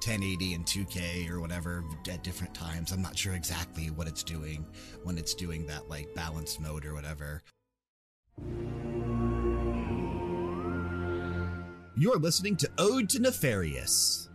1080 0.06 0.56
and 0.56 0.66
2K 0.66 1.30
or 1.30 1.40
whatever 1.40 1.84
at 2.10 2.24
different 2.24 2.56
times. 2.56 2.92
I'm 2.92 3.04
not 3.04 3.16
sure 3.16 3.34
exactly 3.34 3.92
what 3.92 4.08
it's 4.08 4.24
doing 4.24 4.66
when 5.04 5.18
it's 5.18 5.36
doing 5.36 5.68
that 5.68 5.90
like 5.90 6.14
balanced 6.16 6.60
mode 6.60 6.86
or 6.86 6.96
whatever. 6.96 7.44
You're 11.96 12.18
listening 12.18 12.56
to 12.58 12.70
Ode 12.80 13.10
to 13.10 13.20
Nefarious. 13.20 14.31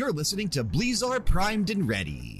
You're 0.00 0.12
listening 0.12 0.48
to 0.52 0.64
Blizar 0.64 1.22
Primed 1.22 1.68
and 1.68 1.86
Ready. 1.86 2.39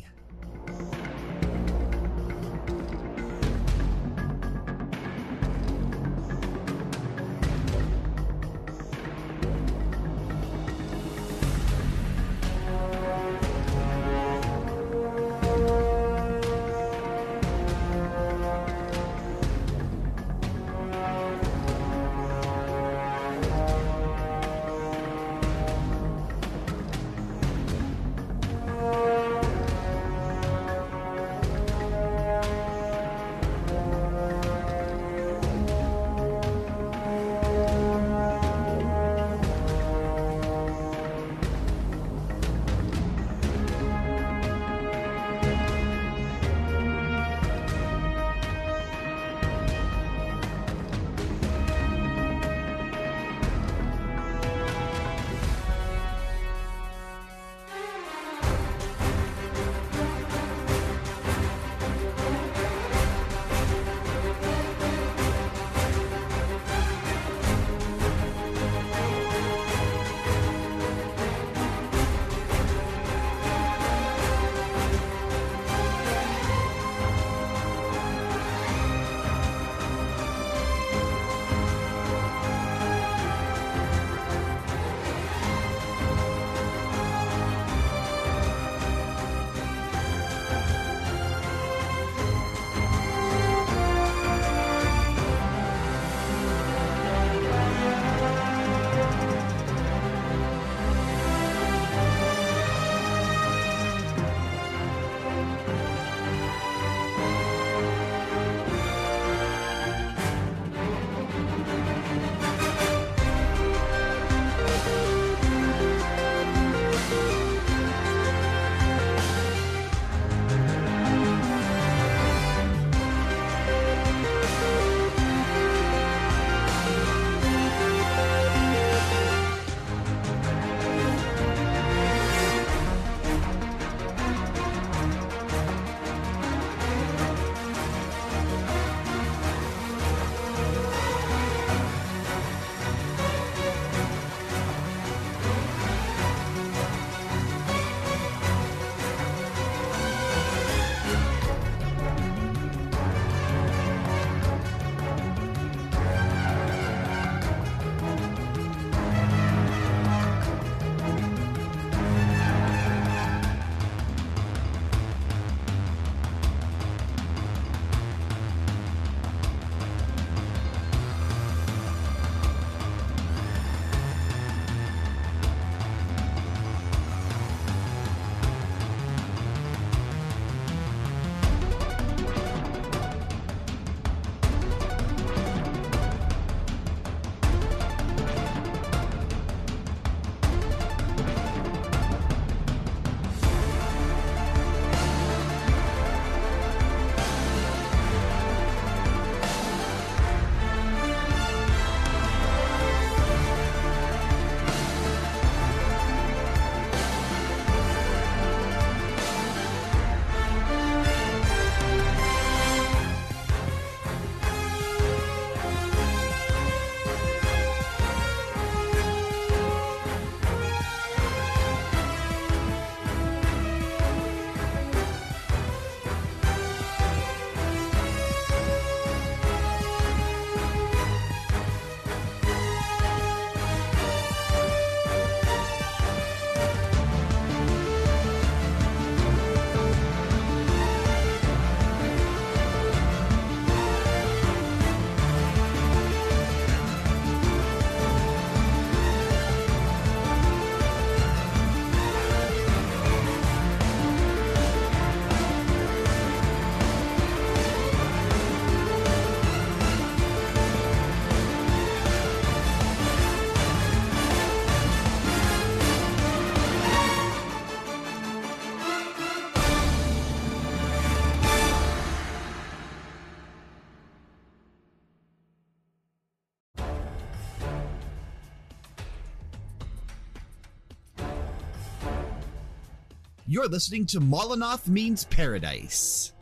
You're 283.52 283.66
listening 283.66 284.06
to 284.06 284.20
Molinoth 284.20 284.86
Means 284.86 285.24
Paradise. 285.24 286.32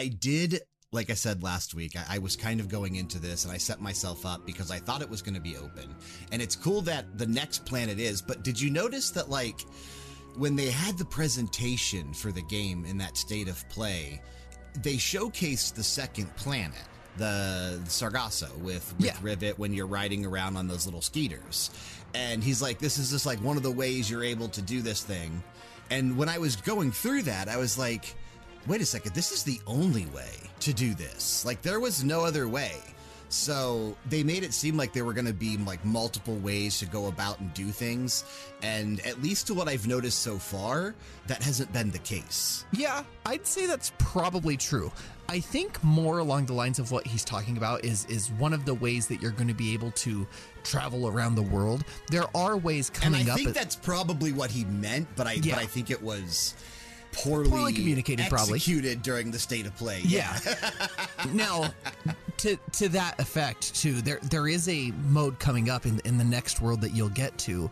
I 0.00 0.08
did, 0.08 0.62
like 0.92 1.10
I 1.10 1.14
said 1.14 1.42
last 1.42 1.74
week, 1.74 1.94
I, 1.94 2.16
I 2.16 2.18
was 2.18 2.34
kind 2.34 2.58
of 2.58 2.70
going 2.70 2.96
into 2.96 3.18
this 3.18 3.44
and 3.44 3.52
I 3.52 3.58
set 3.58 3.82
myself 3.82 4.24
up 4.24 4.46
because 4.46 4.70
I 4.70 4.78
thought 4.78 5.02
it 5.02 5.10
was 5.10 5.20
going 5.20 5.34
to 5.34 5.40
be 5.42 5.58
open. 5.58 5.94
And 6.32 6.40
it's 6.40 6.56
cool 6.56 6.80
that 6.82 7.18
the 7.18 7.26
next 7.26 7.66
planet 7.66 8.00
is, 8.00 8.22
but 8.22 8.42
did 8.42 8.58
you 8.58 8.70
notice 8.70 9.10
that, 9.10 9.28
like, 9.28 9.60
when 10.36 10.56
they 10.56 10.70
had 10.70 10.96
the 10.96 11.04
presentation 11.04 12.14
for 12.14 12.32
the 12.32 12.40
game 12.40 12.86
in 12.86 12.96
that 12.96 13.18
state 13.18 13.46
of 13.46 13.68
play, 13.68 14.22
they 14.82 14.94
showcased 14.94 15.74
the 15.74 15.82
second 15.82 16.34
planet, 16.36 16.86
the, 17.18 17.78
Sargasso, 17.84 18.48
with, 18.60 18.94
with 18.96 19.06
Yeah. 19.06 19.16
Rivet 19.20 19.58
when 19.58 19.74
you're 19.74 19.86
riding 19.86 20.24
around 20.24 20.56
on 20.56 20.66
those 20.66 20.86
little 20.86 21.02
skeeters. 21.02 21.70
And 22.14 22.42
he's 22.42 22.62
like, 22.62 22.78
this 22.78 22.96
is 22.96 23.10
just 23.10 23.26
like 23.26 23.38
one 23.40 23.58
of 23.58 23.62
the 23.62 23.70
ways 23.70 24.10
you're 24.10 24.24
able 24.24 24.48
to 24.48 24.62
do 24.62 24.80
this 24.80 25.02
thing. 25.02 25.42
And 25.90 26.16
when 26.16 26.30
I 26.30 26.38
was 26.38 26.56
going 26.56 26.90
through 26.90 27.22
that, 27.24 27.48
I 27.48 27.58
was 27.58 27.76
like, 27.76 28.14
wait 28.66 28.80
a 28.80 28.86
second, 28.86 29.14
this 29.14 29.32
is 29.32 29.42
the 29.42 29.60
only 29.66 30.06
way 30.06 30.30
to 30.60 30.72
do 30.72 30.94
this. 30.94 31.44
Like, 31.44 31.62
there 31.62 31.80
was 31.80 32.04
no 32.04 32.24
other 32.24 32.48
way. 32.48 32.72
So 33.32 33.96
they 34.08 34.24
made 34.24 34.42
it 34.42 34.52
seem 34.52 34.76
like 34.76 34.92
there 34.92 35.04
were 35.04 35.12
going 35.12 35.26
to 35.28 35.32
be 35.32 35.56
like 35.58 35.84
multiple 35.84 36.34
ways 36.38 36.80
to 36.80 36.86
go 36.86 37.06
about 37.06 37.38
and 37.38 37.54
do 37.54 37.68
things. 37.68 38.24
And 38.60 38.98
at 39.06 39.22
least 39.22 39.46
to 39.46 39.54
what 39.54 39.68
I've 39.68 39.86
noticed 39.86 40.18
so 40.18 40.36
far, 40.36 40.96
that 41.28 41.40
hasn't 41.40 41.72
been 41.72 41.92
the 41.92 42.00
case. 42.00 42.64
Yeah, 42.72 43.04
I'd 43.24 43.46
say 43.46 43.66
that's 43.66 43.92
probably 43.98 44.56
true. 44.56 44.90
I 45.28 45.38
think 45.38 45.80
more 45.84 46.18
along 46.18 46.46
the 46.46 46.54
lines 46.54 46.80
of 46.80 46.90
what 46.90 47.06
he's 47.06 47.24
talking 47.24 47.56
about 47.56 47.84
is 47.84 48.04
is 48.06 48.32
one 48.32 48.52
of 48.52 48.64
the 48.64 48.74
ways 48.74 49.06
that 49.06 49.22
you're 49.22 49.30
going 49.30 49.46
to 49.46 49.54
be 49.54 49.74
able 49.74 49.92
to 49.92 50.26
travel 50.64 51.06
around 51.06 51.36
the 51.36 51.42
world. 51.42 51.84
There 52.10 52.24
are 52.36 52.56
ways 52.56 52.88
And 52.88 52.98
coming 53.14 53.28
I 53.28 53.34
up. 53.34 53.34
I 53.34 53.36
think 53.36 53.48
at- 53.50 53.54
that's 53.54 53.76
probably 53.76 54.32
what 54.32 54.50
he 54.50 54.64
meant, 54.64 55.06
but 55.14 55.28
I 55.28 55.34
Yeah. 55.34 55.54
but 55.54 55.62
I 55.62 55.66
think 55.66 55.88
it 55.92 56.02
was 56.02 56.54
poorly, 57.12 57.50
Poorly 57.50 57.72
communicated, 57.72 58.26
probably. 58.28 58.54
executed 58.56 59.02
during 59.02 59.30
the 59.30 59.38
state 59.38 59.66
of 59.66 59.76
play. 59.76 60.00
Yeah. 60.04 60.38
now, 61.32 61.72
to 62.38 62.56
to 62.72 62.88
that 62.90 63.18
effect 63.20 63.74
too, 63.74 64.00
there 64.02 64.18
there 64.22 64.48
is 64.48 64.68
a 64.68 64.92
mode 65.08 65.38
coming 65.38 65.70
up 65.70 65.86
in 65.86 66.00
in 66.04 66.18
the 66.18 66.24
next 66.24 66.60
world 66.60 66.80
that 66.82 66.90
you'll 66.90 67.08
get 67.08 67.36
to, 67.38 67.70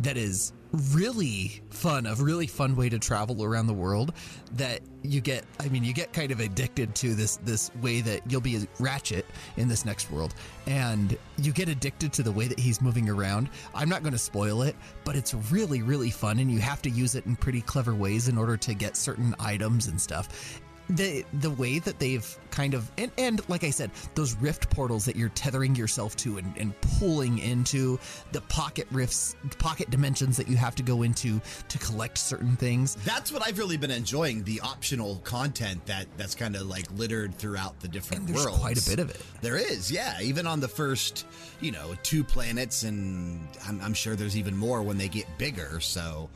that 0.00 0.16
is 0.16 0.52
really 0.72 1.62
fun. 1.70 2.06
A 2.06 2.14
really 2.14 2.46
fun 2.46 2.76
way 2.76 2.88
to 2.88 2.98
travel 2.98 3.42
around 3.44 3.66
the 3.66 3.74
world. 3.74 4.12
That 4.52 4.80
you 5.02 5.20
get. 5.20 5.44
I 5.58 5.68
mean, 5.68 5.84
you 5.84 5.92
get 5.92 6.12
kind 6.12 6.30
of 6.30 6.40
addicted 6.40 6.94
to 6.96 7.14
this 7.14 7.36
this 7.36 7.70
way 7.80 8.00
that 8.02 8.22
you'll 8.30 8.40
be 8.40 8.56
a 8.56 8.66
Ratchet 8.78 9.26
in 9.56 9.68
this 9.68 9.84
next 9.84 10.10
world, 10.10 10.34
and 10.66 11.16
you 11.38 11.52
get 11.52 11.68
addicted 11.68 12.12
to 12.14 12.22
the 12.22 12.32
way 12.32 12.46
that 12.46 12.58
he's 12.58 12.80
moving 12.80 13.08
around. 13.08 13.48
I'm 13.74 13.88
not 13.88 14.02
going 14.02 14.12
to 14.12 14.18
spoil 14.18 14.62
it, 14.62 14.76
but 15.04 15.16
it's 15.16 15.34
really 15.34 15.82
really 15.82 16.10
fun, 16.10 16.38
and 16.38 16.50
you 16.50 16.60
have 16.60 16.82
to 16.82 16.90
use 16.90 17.14
it 17.14 17.26
in 17.26 17.36
pretty 17.36 17.60
clever 17.62 17.94
ways 17.94 18.28
in 18.28 18.36
order 18.36 18.56
to 18.56 18.74
get 18.74 18.96
certain 18.96 19.34
items 19.38 19.86
and 19.86 20.00
stuff 20.00 20.60
the 20.96 21.24
the 21.34 21.50
way 21.50 21.78
that 21.78 21.98
they've 21.98 22.38
kind 22.50 22.74
of 22.74 22.90
and, 22.98 23.10
and 23.18 23.48
like 23.48 23.64
I 23.64 23.70
said, 23.70 23.90
those 24.14 24.34
rift 24.36 24.70
portals 24.70 25.04
that 25.04 25.16
you're 25.16 25.28
tethering 25.30 25.74
yourself 25.76 26.16
to 26.16 26.38
and, 26.38 26.52
and 26.56 26.78
pulling 26.98 27.38
into 27.38 27.98
the 28.32 28.40
pocket 28.42 28.86
rifts, 28.90 29.36
pocket 29.58 29.90
dimensions 29.90 30.36
that 30.36 30.48
you 30.48 30.56
have 30.56 30.74
to 30.76 30.82
go 30.82 31.02
into 31.02 31.40
to 31.68 31.78
collect 31.78 32.18
certain 32.18 32.56
things. 32.56 32.96
That's 33.04 33.30
what 33.32 33.46
I've 33.46 33.58
really 33.58 33.76
been 33.76 33.90
enjoying 33.90 34.42
the 34.44 34.60
optional 34.60 35.16
content 35.24 35.86
that 35.86 36.06
that's 36.16 36.34
kind 36.34 36.56
of 36.56 36.62
like 36.62 36.86
littered 36.96 37.34
throughout 37.34 37.78
the 37.80 37.88
different 37.88 38.20
And 38.26 38.28
there's 38.34 38.44
worlds. 38.44 38.60
quite 38.60 38.84
a 38.84 38.88
bit 38.90 38.98
of 38.98 39.10
it. 39.10 39.22
There 39.40 39.56
is, 39.56 39.90
yeah. 39.90 40.20
Even 40.20 40.46
on 40.46 40.60
the 40.60 40.68
first, 40.68 41.26
you 41.60 41.70
know, 41.70 41.94
two 42.02 42.24
planets, 42.24 42.82
and 42.82 43.46
I'm, 43.66 43.80
I'm 43.80 43.94
sure 43.94 44.16
there's 44.16 44.36
even 44.36 44.56
more 44.56 44.82
when 44.82 44.98
they 44.98 45.08
get 45.08 45.26
bigger. 45.38 45.80
So, 45.80 46.28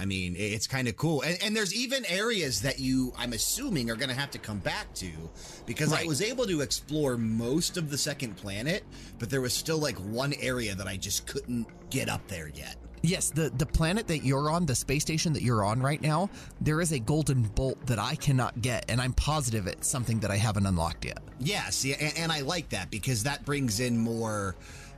I 0.00 0.06
mean, 0.06 0.34
it's 0.38 0.66
kind 0.66 0.88
of 0.88 0.96
cool. 0.96 1.20
And, 1.20 1.36
and 1.42 1.54
there's 1.54 1.74
even 1.74 2.06
areas 2.06 2.62
that 2.62 2.80
you, 2.80 3.12
I'm 3.18 3.34
assuming, 3.34 3.90
are 3.90 3.96
going 3.96 4.08
to 4.08 4.14
have 4.14 4.30
to 4.30 4.38
come 4.38 4.58
back 4.58 4.94
to 4.94 5.10
because 5.66 5.92
I 5.92 6.04
was 6.04 6.22
able 6.22 6.46
to 6.46 6.62
explore 6.62 7.18
most 7.18 7.76
of 7.76 7.90
the 7.90 7.98
second 7.98 8.36
planet, 8.36 8.82
but 9.18 9.28
there 9.28 9.42
was 9.42 9.52
still 9.52 9.78
like 9.78 9.96
one 9.98 10.32
area 10.40 10.74
that 10.74 10.86
I 10.86 10.96
just 10.96 11.26
couldn't 11.26 11.66
get 11.90 12.08
up 12.08 12.26
there 12.28 12.48
yet. 12.48 12.76
Yes, 13.02 13.30
the 13.30 13.50
the 13.56 13.64
planet 13.64 14.06
that 14.08 14.24
you're 14.24 14.50
on, 14.50 14.66
the 14.66 14.74
space 14.74 15.02
station 15.02 15.32
that 15.32 15.42
you're 15.42 15.64
on 15.64 15.80
right 15.80 16.00
now, 16.02 16.28
there 16.60 16.82
is 16.82 16.92
a 16.92 16.98
golden 16.98 17.42
bolt 17.42 17.86
that 17.86 17.98
I 17.98 18.14
cannot 18.14 18.60
get, 18.60 18.84
and 18.90 19.00
I'm 19.00 19.14
positive 19.14 19.66
it's 19.66 19.88
something 19.88 20.20
that 20.20 20.30
I 20.30 20.36
haven't 20.36 20.66
unlocked 20.66 21.06
yet. 21.06 21.18
Yes, 21.38 21.82
yeah, 21.82 21.96
and, 21.98 22.18
and 22.18 22.32
I 22.32 22.42
like 22.42 22.68
that 22.70 22.90
because 22.90 23.22
that 23.22 23.44
brings 23.46 23.80
in 23.80 23.96
more 23.96 24.54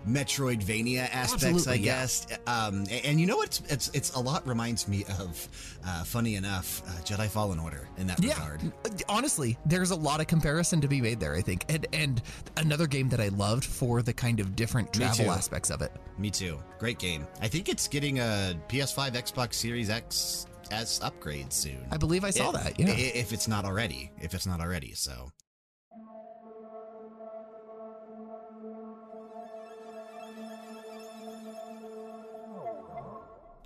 Metroidvania 0.06 1.08
aspects, 1.12 1.44
I 1.44 1.48
Absolutely, 1.50 1.78
yeah. 1.86 2.00
guess. 2.00 2.26
Um, 2.46 2.84
and, 3.04 3.20
you 3.20 3.26
know 3.26 3.36
what? 3.36 3.60
It's 3.68 3.88
it's 3.94 4.12
a 4.14 4.20
lot 4.20 4.46
reminds 4.46 4.88
me 4.88 5.04
of, 5.18 5.48
uh, 5.86 6.04
funny 6.04 6.36
enough, 6.36 6.82
uh, 6.86 6.90
Jedi 7.02 7.28
Fallen 7.28 7.58
Order 7.58 7.88
in 7.98 8.06
that 8.08 8.18
regard. 8.20 8.60
honestly, 9.08 9.58
there's 9.66 9.90
a 9.90 9.96
lot 9.96 10.20
of 10.20 10.26
comparison 10.26 10.80
to 10.80 10.88
be 10.88 11.00
made 11.00 11.20
there. 11.20 11.34
I 11.34 11.40
think, 11.40 11.64
and 11.68 11.86
and 11.92 12.22
another 12.56 12.86
game 12.86 13.08
that 13.10 13.20
I 13.20 13.28
loved 13.28 13.64
for 13.64 14.02
the 14.02 14.12
kind 14.12 14.40
of 14.40 14.56
different 14.56 14.92
travel 14.92 15.30
aspects 15.30 15.70
of 15.70 15.82
it. 15.82 15.92
Me 16.18 16.30
too. 16.30 16.58
Great 16.78 16.98
game. 16.98 17.26
I 17.40 17.48
think 17.48 17.68
it's 17.68 17.88
getting 17.88 18.18
a 18.18 18.54
PS5, 18.68 19.12
Xbox 19.12 19.54
Series 19.54 19.90
X 19.90 20.46
S 20.70 21.00
upgrade 21.02 21.52
soon. 21.52 21.78
I 21.90 21.96
believe 21.96 22.24
I 22.24 22.30
saw 22.30 22.50
If- 22.50 22.62
that. 22.64 22.80
Yeah. 22.80 22.88
If 22.90 23.32
it's 23.32 23.46
not 23.48 23.64
already, 23.64 24.10
if 24.20 24.34
it's 24.34 24.46
not 24.46 24.60
already, 24.60 24.94
so. 24.94 25.30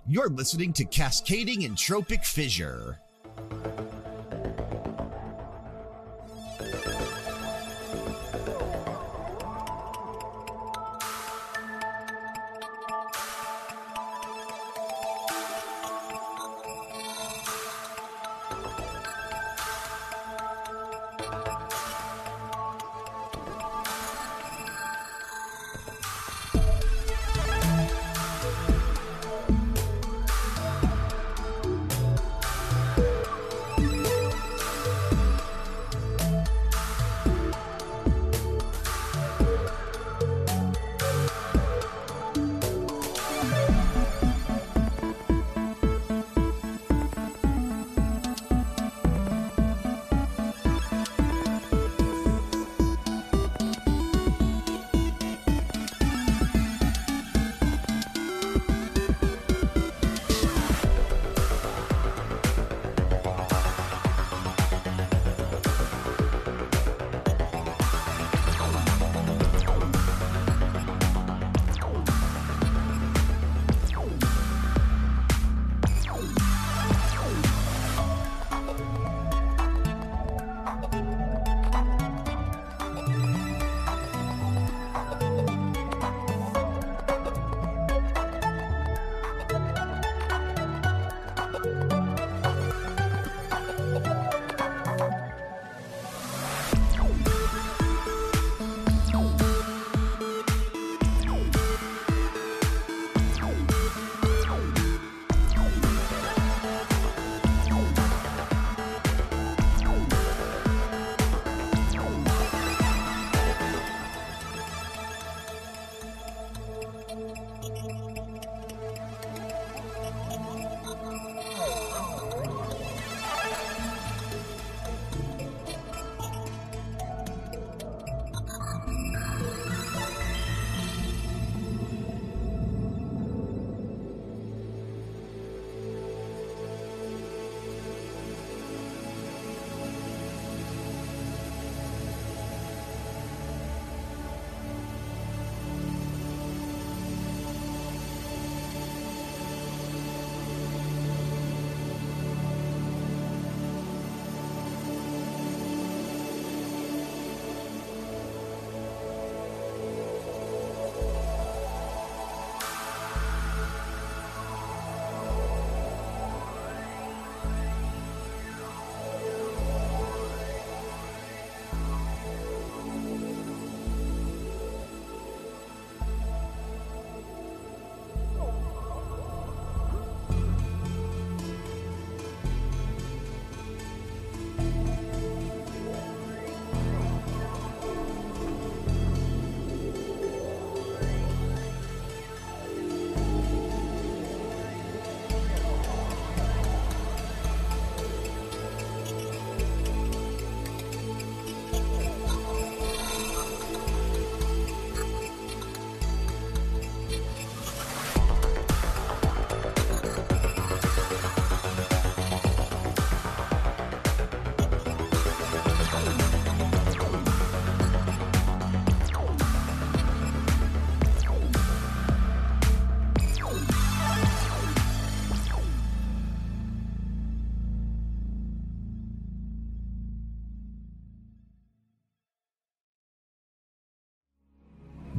You're 0.09 0.29
listening 0.29 0.71
to 0.73 0.85
Cascading 0.85 1.63
Entropic 1.63 2.23
Fissure. 2.23 2.97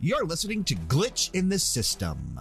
You're 0.00 0.24
listening 0.24 0.62
to 0.64 0.76
Glitch 0.76 1.28
in 1.34 1.48
the 1.48 1.58
System. 1.58 2.38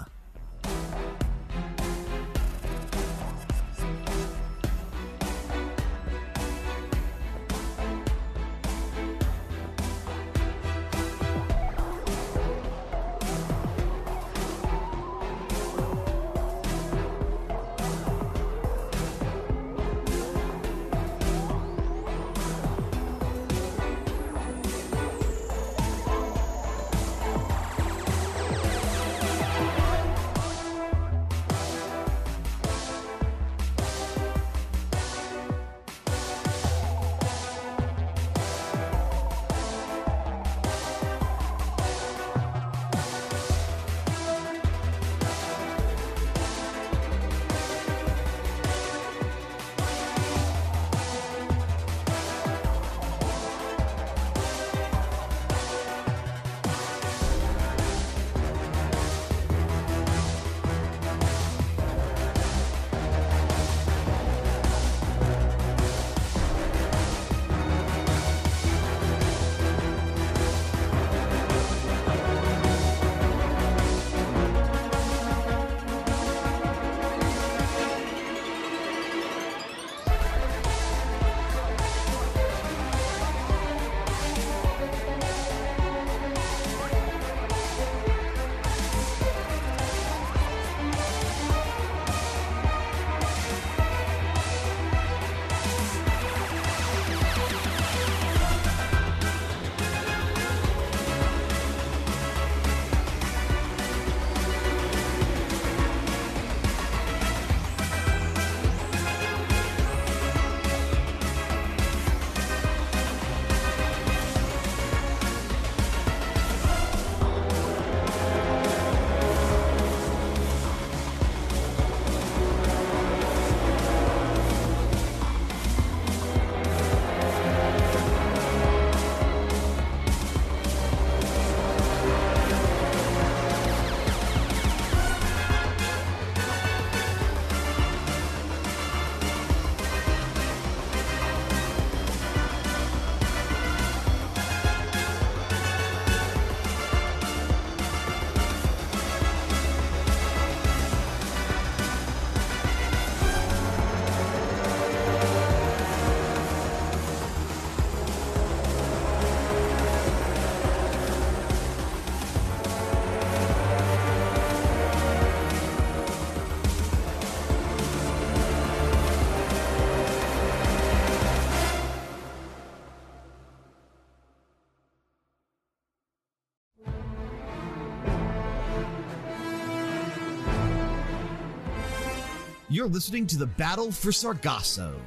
You're 182.77 182.85
listening 182.85 183.25
to 183.27 183.39
the 183.39 183.47
Battle 183.47 183.91
for 183.91 184.11
Sargasso. 184.11 185.01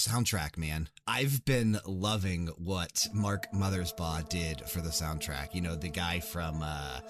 Soundtrack, 0.00 0.56
man. 0.56 0.88
I've 1.06 1.44
been 1.44 1.78
loving 1.86 2.48
what 2.58 3.06
Mark 3.12 3.46
Mothersbaugh 3.54 4.28
did 4.28 4.60
for 4.62 4.80
the 4.80 4.90
soundtrack. 4.90 5.54
You 5.54 5.60
know, 5.60 5.76
the 5.76 5.88
guy 5.88 6.20
from 6.20 6.62
uh, 6.62 7.00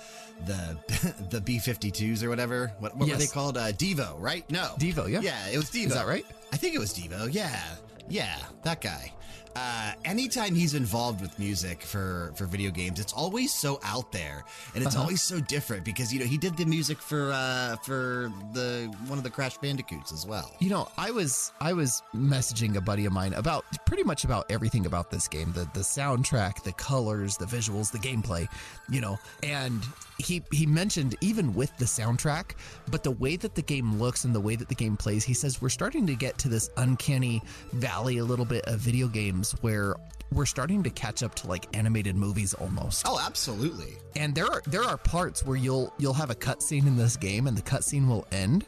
the 0.47 0.76
the 1.30 1.41
B 1.41 1.59
52s 1.59 2.22
or 2.22 2.28
whatever. 2.28 2.72
What, 2.78 2.97
what 2.97 3.09
were 3.09 3.16
they 3.16 3.26
called? 3.26 3.57
Uh, 3.57 3.72
Devo, 3.72 4.14
right? 4.18 4.49
No. 4.51 4.74
Devo, 4.78 5.09
yeah. 5.09 5.20
Yeah, 5.20 5.49
it 5.49 5.57
was 5.57 5.70
Devo. 5.70 5.86
Is 5.86 5.95
that 5.95 6.07
right? 6.07 6.26
I 6.53 6.57
think 6.57 6.74
it 6.74 6.78
was 6.78 6.93
Devo. 6.93 7.32
Yeah. 7.32 7.62
Yeah, 8.09 8.36
that 8.64 8.80
guy. 8.80 9.12
Uh, 9.57 9.92
anytime 10.05 10.55
he's 10.55 10.74
involved 10.74 11.20
with 11.20 11.36
music 11.38 11.82
for, 11.82 12.32
for 12.36 12.44
video 12.46 12.70
games, 12.70 13.01
it's 13.01 13.12
always 13.12 13.53
so 13.53 13.80
out 13.82 14.12
there 14.12 14.44
and 14.74 14.84
it's 14.84 14.94
Uh-huh. 14.94 15.03
always 15.05 15.22
so 15.22 15.40
different 15.40 15.84
because 15.84 16.12
you 16.12 16.20
know 16.20 16.24
he 16.26 16.38
did 16.38 16.57
the 16.57 16.64
music 16.64 16.98
for 16.98 17.32
uh, 17.32 17.76
for 17.78 18.32
the 18.53 18.92
one 19.07 19.18
of 19.18 19.24
the 19.24 19.30
Crash 19.30 19.59
Bandicoots 19.59 20.12
as 20.12 20.26
well. 20.26 20.55
You 20.61 20.70
know, 20.70 20.88
I 20.96 21.11
was 21.11 21.53
I 21.61 21.72
was 21.72 22.03
messaging 22.14 22.76
a 22.76 22.80
buddy 22.80 23.07
of 23.07 23.12
mine 23.12 23.32
about 23.34 23.64
pretty 23.86 24.05
much 24.05 24.24
about 24.24 24.46
everything 24.51 24.86
about 24.86 25.11
this 25.11 25.26
game 25.26 25.53
the 25.53 25.68
the 25.74 25.80
soundtrack, 25.80 26.62
the 26.62 26.72
colors, 26.72 27.36
the 27.36 27.46
visuals, 27.46 27.90
the 27.90 27.98
gameplay. 27.98 28.46
You 28.88 29.01
know, 29.01 29.18
and 29.42 29.82
he 30.18 30.42
he 30.53 30.66
mentioned 30.66 31.16
even 31.20 31.55
with 31.55 31.76
the 31.78 31.84
soundtrack, 31.86 32.53
but 32.90 33.03
the 33.03 33.11
way 33.12 33.36
that 33.36 33.55
the 33.55 33.62
game 33.62 33.98
looks 33.98 34.24
and 34.24 34.34
the 34.34 34.40
way 34.40 34.55
that 34.57 34.68
the 34.68 34.74
game 34.74 34.96
plays, 34.96 35.24
he 35.24 35.34
says 35.34 35.61
we're 35.62 35.68
starting 35.70 36.07
to 36.07 36.14
get 36.14 36.38
to 36.38 36.48
this 36.48 36.70
uncanny 36.76 37.42
valley 37.72 38.18
a 38.18 38.24
little 38.24 38.44
bit 38.44 38.64
of 38.66 38.78
video 38.80 39.09
games 39.41 39.53
where 39.62 39.95
we're 40.32 40.47
starting 40.47 40.82
to 40.82 40.91
catch 40.91 41.22
up 41.22 41.34
to 41.34 41.47
like 41.47 41.66
animated 41.76 42.14
movies 42.16 42.55
almost. 42.55 43.05
Oh, 43.07 43.18
absolutely. 43.20 43.97
And 44.16 44.34
there 44.34 44.47
are 44.47 44.62
there 44.66 44.84
are 44.84 44.97
parts 44.97 45.45
where 45.45 45.57
you'll 45.57 45.93
you'll 45.99 46.14
have 46.14 46.30
a 46.30 46.34
cutscene 46.34 46.86
in 46.86 46.97
this 46.97 47.16
game 47.16 47.47
and 47.47 47.57
the 47.57 47.62
cutscene 47.62 48.07
will 48.07 48.26
end, 48.30 48.66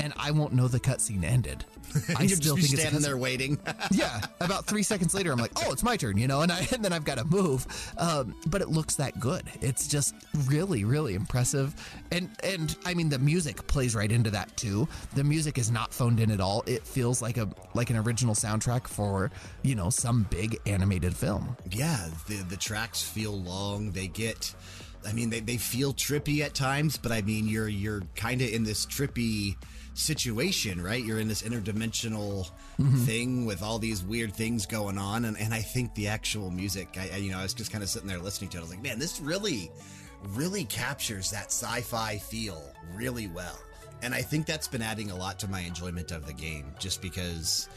and 0.00 0.12
I 0.16 0.30
won't 0.30 0.54
know 0.54 0.66
the 0.66 0.80
cutscene 0.80 1.24
ended. 1.24 1.64
I 2.16 2.22
You'll 2.22 2.36
still 2.36 2.56
just 2.56 2.68
think 2.68 2.72
it's 2.74 2.80
standing 2.82 3.00
cutscene. 3.00 3.02
there 3.02 3.16
waiting. 3.16 3.58
yeah, 3.90 4.20
about 4.40 4.66
three 4.66 4.82
seconds 4.82 5.14
later, 5.14 5.32
I'm 5.32 5.38
like, 5.38 5.52
oh, 5.64 5.72
it's 5.72 5.82
my 5.82 5.96
turn, 5.96 6.16
you 6.18 6.26
know, 6.28 6.42
and 6.42 6.52
I 6.52 6.66
and 6.72 6.84
then 6.84 6.92
I've 6.92 7.04
got 7.04 7.18
to 7.18 7.24
move. 7.24 7.66
Um, 7.98 8.34
but 8.46 8.60
it 8.60 8.68
looks 8.68 8.96
that 8.96 9.18
good. 9.20 9.44
It's 9.60 9.86
just 9.88 10.14
really, 10.46 10.84
really 10.84 11.14
impressive, 11.14 11.74
and 12.10 12.30
and 12.42 12.76
I 12.84 12.94
mean 12.94 13.08
the 13.08 13.18
music 13.18 13.66
plays 13.66 13.94
right 13.94 14.10
into 14.10 14.30
that 14.30 14.56
too. 14.56 14.88
The 15.14 15.24
music 15.24 15.58
is 15.58 15.70
not 15.70 15.92
phoned 15.92 16.20
in 16.20 16.30
at 16.30 16.40
all. 16.40 16.62
It 16.66 16.86
feels 16.86 17.22
like 17.22 17.36
a 17.36 17.48
like 17.74 17.90
an 17.90 17.96
original 17.96 18.34
soundtrack 18.34 18.86
for 18.88 19.30
you 19.62 19.74
know 19.74 19.90
some 19.90 20.26
big 20.30 20.58
animated 20.66 21.16
film. 21.16 21.56
yeah, 21.70 22.08
the 22.26 22.36
the 22.48 22.56
tracks 22.56 23.02
feel 23.02 23.38
long. 23.40 23.90
They 23.92 24.08
get 24.08 24.54
I 25.06 25.12
mean 25.12 25.30
they, 25.30 25.40
they 25.40 25.56
feel 25.56 25.92
trippy 25.94 26.40
at 26.40 26.54
times, 26.54 26.96
but 26.96 27.12
I 27.12 27.22
mean 27.22 27.46
you're 27.48 27.68
you're 27.68 28.02
kind 28.16 28.42
of 28.42 28.48
in 28.48 28.64
this 28.64 28.84
trippy 28.86 29.56
situation, 29.98 30.80
right? 30.80 31.04
You're 31.04 31.18
in 31.18 31.28
this 31.28 31.42
interdimensional 31.42 32.50
mm-hmm. 32.78 33.04
thing 33.04 33.46
with 33.46 33.62
all 33.62 33.78
these 33.78 34.02
weird 34.02 34.32
things 34.32 34.64
going 34.64 34.96
on 34.96 35.24
and, 35.24 35.38
and 35.38 35.52
I 35.52 35.60
think 35.60 35.94
the 35.94 36.08
actual 36.08 36.50
music 36.50 36.96
I, 36.96 37.10
I 37.14 37.16
you 37.16 37.32
know 37.32 37.38
I 37.38 37.42
was 37.42 37.54
just 37.54 37.72
kind 37.72 37.82
of 37.82 37.90
sitting 37.90 38.08
there 38.08 38.18
listening 38.18 38.50
to 38.50 38.58
it. 38.58 38.60
I 38.60 38.62
was 38.62 38.70
like, 38.70 38.82
"Man, 38.82 38.98
this 38.98 39.20
really 39.20 39.70
really 40.34 40.64
captures 40.64 41.30
that 41.30 41.46
sci-fi 41.46 42.18
feel 42.18 42.62
really 42.94 43.26
well." 43.28 43.58
And 44.02 44.14
I 44.14 44.22
think 44.22 44.46
that's 44.46 44.68
been 44.68 44.82
adding 44.82 45.10
a 45.10 45.16
lot 45.16 45.40
to 45.40 45.48
my 45.48 45.60
enjoyment 45.60 46.12
of 46.12 46.26
the 46.26 46.32
game 46.32 46.72
just 46.78 47.02
because 47.02 47.68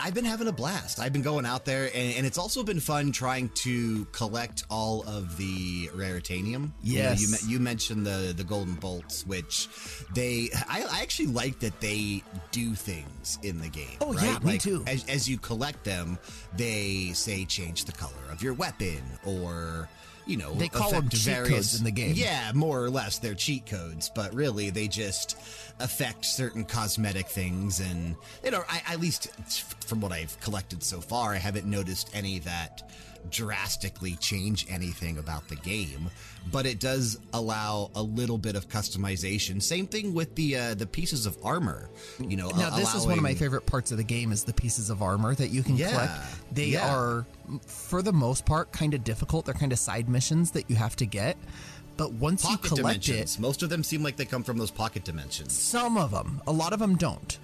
I've 0.00 0.14
been 0.14 0.24
having 0.24 0.48
a 0.48 0.52
blast. 0.52 0.98
I've 0.98 1.12
been 1.12 1.22
going 1.22 1.46
out 1.46 1.64
there, 1.64 1.84
and, 1.94 2.16
and 2.16 2.26
it's 2.26 2.38
also 2.38 2.62
been 2.64 2.80
fun 2.80 3.12
trying 3.12 3.48
to 3.50 4.04
collect 4.06 4.64
all 4.70 5.04
of 5.06 5.36
the 5.36 5.88
raritanium. 5.88 6.70
You 6.82 7.02
know, 7.02 7.12
you, 7.12 7.28
you 7.46 7.60
mentioned 7.60 8.04
the 8.04 8.34
the 8.36 8.44
golden 8.44 8.74
bolts, 8.74 9.26
which 9.26 9.68
they 10.14 10.50
I, 10.68 10.84
I 10.90 11.02
actually 11.02 11.28
like 11.28 11.60
that 11.60 11.80
they 11.80 12.22
do 12.50 12.74
things 12.74 13.38
in 13.42 13.60
the 13.60 13.68
game. 13.68 13.98
Oh, 14.00 14.12
right? 14.14 14.24
yeah, 14.24 14.38
me 14.40 14.58
too. 14.58 14.82
As, 14.86 15.04
as 15.08 15.28
you 15.28 15.38
collect 15.38 15.84
them, 15.84 16.18
they 16.56 17.12
say 17.14 17.44
change 17.44 17.84
the 17.84 17.92
color 17.92 18.12
of 18.32 18.42
your 18.42 18.54
weapon, 18.54 19.00
or 19.24 19.88
you 20.26 20.36
know 20.36 20.54
They 20.54 20.68
call 20.68 20.92
'em 20.92 21.06
affect 21.06 21.16
cheat 21.22 21.44
codes 21.46 21.78
in 21.78 21.84
the 21.84 21.90
game. 21.90 22.14
Yeah, 22.14 22.52
more 22.54 22.82
or 22.82 22.90
less, 22.90 23.18
they're 23.18 23.34
cheat 23.34 23.66
codes, 23.66 24.10
but 24.14 24.34
really 24.34 24.70
they 24.70 24.88
just 24.88 25.36
affect 25.80 26.24
certain 26.24 26.64
cosmetic 26.64 27.28
things. 27.28 27.80
And, 27.80 28.16
you 28.44 28.50
know, 28.50 28.62
I, 28.68 28.82
at 28.88 29.00
least 29.00 29.28
from 29.84 30.00
what 30.00 30.12
I've 30.12 30.38
collected 30.40 30.82
so 30.82 31.00
far, 31.00 31.34
I 31.34 31.38
haven't 31.38 31.66
noticed 31.66 32.10
any 32.14 32.38
that 32.40 32.90
drastically 33.30 34.14
change 34.16 34.66
anything 34.70 35.18
about 35.18 35.48
the 35.48 35.56
game, 35.56 36.08
but 36.50 36.66
it 36.66 36.80
does 36.80 37.18
allow 37.32 37.90
a 37.94 38.02
little 38.02 38.38
bit 38.38 38.56
of 38.56 38.68
customization. 38.68 39.60
Same 39.62 39.86
thing 39.86 40.14
with 40.14 40.34
the 40.34 40.56
uh, 40.56 40.74
the 40.74 40.86
pieces 40.86 41.26
of 41.26 41.36
armor. 41.44 41.90
You 42.20 42.36
know, 42.36 42.50
Now, 42.50 42.70
this 42.70 42.94
is 42.94 43.06
one 43.06 43.18
of 43.18 43.22
my 43.22 43.34
favorite 43.34 43.66
parts 43.66 43.90
of 43.90 43.98
the 43.98 44.04
game 44.04 44.32
is 44.32 44.44
the 44.44 44.54
pieces 44.54 44.88
of 44.88 45.02
armor 45.02 45.34
that 45.34 45.48
you 45.48 45.62
can 45.62 45.76
Yeah, 45.76 45.90
collect. 45.90 46.12
They 46.54 46.66
yeah. 46.66 46.94
are, 46.94 47.26
for 47.66 48.02
the 48.02 48.12
most 48.12 48.46
part, 48.46 48.72
kind 48.72 48.94
of 48.94 49.04
difficult. 49.04 49.44
They're 49.46 49.54
kind 49.54 49.72
of 49.72 49.78
side 49.78 50.08
missions 50.08 50.52
that 50.52 50.70
you 50.70 50.76
have 50.76 50.96
to 50.96 51.06
get. 51.06 51.36
But 51.98 52.12
once 52.14 52.42
Pocket 52.42 52.62
you 52.70 52.76
collect 52.76 53.02
dimensions. 53.02 53.36
it, 53.36 53.40
Most 53.40 53.62
of 53.62 53.68
them 53.68 53.82
seem 53.84 54.02
like 54.02 54.16
they 54.16 54.24
come 54.24 54.42
from 54.42 54.56
those 54.56 54.70
pocket 54.70 55.04
dimensions. 55.04 55.52
some 55.52 55.98
of 55.98 56.12
them, 56.12 56.40
a 56.46 56.52
lot 56.52 56.72
of 56.72 56.78
them 56.78 56.96
don't. 56.96 57.38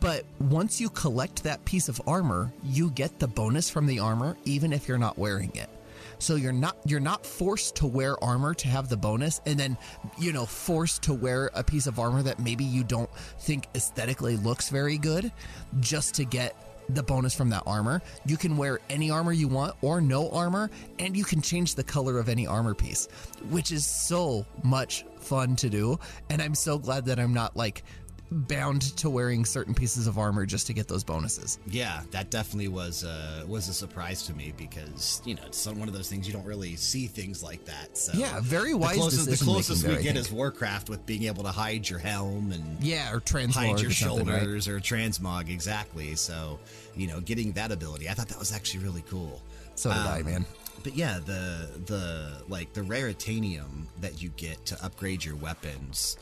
But 0.00 0.24
once 0.38 0.80
you 0.80 0.90
collect 0.90 1.42
that 1.44 1.64
piece 1.64 1.88
of 1.88 2.00
armor, 2.06 2.52
you 2.62 2.90
get 2.90 3.18
the 3.18 3.26
bonus 3.26 3.70
from 3.70 3.86
the 3.86 3.98
armor, 3.98 4.36
even 4.44 4.72
if 4.72 4.86
you're 4.86 4.98
not 4.98 5.16
wearing 5.18 5.50
it. 5.54 5.70
So 6.18 6.36
you're 6.36 6.52
not 6.52 6.76
you're 6.84 7.00
not 7.00 7.26
forced 7.26 7.76
to 7.76 7.86
wear 7.86 8.22
armor 8.22 8.54
to 8.54 8.68
have 8.68 8.88
the 8.88 8.96
bonus, 8.96 9.40
and 9.46 9.58
then 9.58 9.76
you 10.18 10.32
know 10.32 10.46
forced 10.46 11.02
to 11.04 11.14
wear 11.14 11.50
a 11.54 11.62
piece 11.62 11.86
of 11.86 11.98
armor 11.98 12.22
that 12.22 12.38
maybe 12.38 12.64
you 12.64 12.84
don't 12.84 13.10
think 13.40 13.66
aesthetically 13.74 14.36
looks 14.36 14.68
very 14.68 14.98
good, 14.98 15.32
just 15.80 16.14
to 16.14 16.24
get 16.24 16.54
the 16.88 17.02
bonus 17.02 17.34
from 17.34 17.50
that 17.50 17.62
armor. 17.66 18.02
You 18.24 18.36
can 18.36 18.56
wear 18.56 18.80
any 18.90 19.10
armor 19.10 19.32
you 19.32 19.48
want 19.48 19.74
or 19.82 20.00
no 20.00 20.30
armor, 20.30 20.70
and 20.98 21.16
you 21.16 21.24
can 21.24 21.40
change 21.40 21.74
the 21.74 21.84
color 21.84 22.18
of 22.18 22.28
any 22.28 22.46
armor 22.46 22.74
piece, 22.74 23.08
which 23.50 23.72
is 23.72 23.86
so 23.86 24.46
much 24.62 25.04
fun 25.18 25.56
to 25.56 25.68
do. 25.68 25.98
And 26.30 26.40
I'm 26.40 26.54
so 26.54 26.78
glad 26.78 27.06
that 27.06 27.18
I'm 27.18 27.34
not 27.34 27.56
like 27.56 27.82
bound 28.30 28.82
to 28.96 29.08
wearing 29.08 29.44
certain 29.44 29.74
pieces 29.74 30.06
of 30.06 30.18
armor 30.18 30.46
just 30.46 30.66
to 30.66 30.72
get 30.72 30.88
those 30.88 31.04
bonuses. 31.04 31.58
Yeah, 31.66 32.02
that 32.10 32.30
definitely 32.30 32.68
was 32.68 33.04
uh, 33.04 33.44
was 33.46 33.68
a 33.68 33.74
surprise 33.74 34.22
to 34.24 34.34
me 34.34 34.52
because 34.56 35.22
you 35.24 35.34
know 35.34 35.42
it's 35.46 35.66
one 35.66 35.86
of 35.88 35.94
those 35.94 36.08
things 36.08 36.26
you 36.26 36.32
don't 36.32 36.44
really 36.44 36.76
see 36.76 37.06
things 37.06 37.42
like 37.42 37.64
that. 37.66 37.96
So 37.96 38.12
Yeah, 38.14 38.40
very 38.40 38.74
wise 38.74 38.94
The 38.96 39.00
closest, 39.00 39.30
the 39.38 39.44
closest 39.44 39.86
we 39.86 39.94
I 39.96 40.02
get 40.02 40.16
is 40.16 40.30
Warcraft 40.32 40.88
with 40.88 41.04
being 41.06 41.24
able 41.24 41.44
to 41.44 41.50
hide 41.52 41.88
your 41.88 41.98
helm 41.98 42.52
and 42.52 42.82
Yeah, 42.82 43.12
or 43.12 43.20
transmog 43.20 43.52
hide 43.54 43.80
your 43.80 43.90
or 43.90 43.94
something, 43.94 44.26
right? 44.26 44.38
shoulders 44.40 44.68
or 44.68 44.80
transmog 44.80 45.48
exactly. 45.48 46.14
So 46.16 46.58
you 46.96 47.06
know, 47.06 47.20
getting 47.20 47.52
that 47.52 47.70
ability, 47.72 48.08
I 48.08 48.14
thought 48.14 48.28
that 48.28 48.38
was 48.38 48.52
actually 48.52 48.84
really 48.84 49.04
cool. 49.08 49.40
So 49.74 49.90
did 49.90 49.98
I, 49.98 50.20
Um, 50.20 50.24
man. 50.26 50.46
But 50.82 50.94
yeah, 50.94 51.18
the 51.24 51.68
the 51.86 52.42
like 52.48 52.72
the 52.72 52.82
raritanium 52.82 53.86
that 54.00 54.22
you 54.22 54.30
get 54.36 54.64
to 54.66 54.84
upgrade 54.84 55.24
your 55.24 55.36
weapons. 55.36 56.16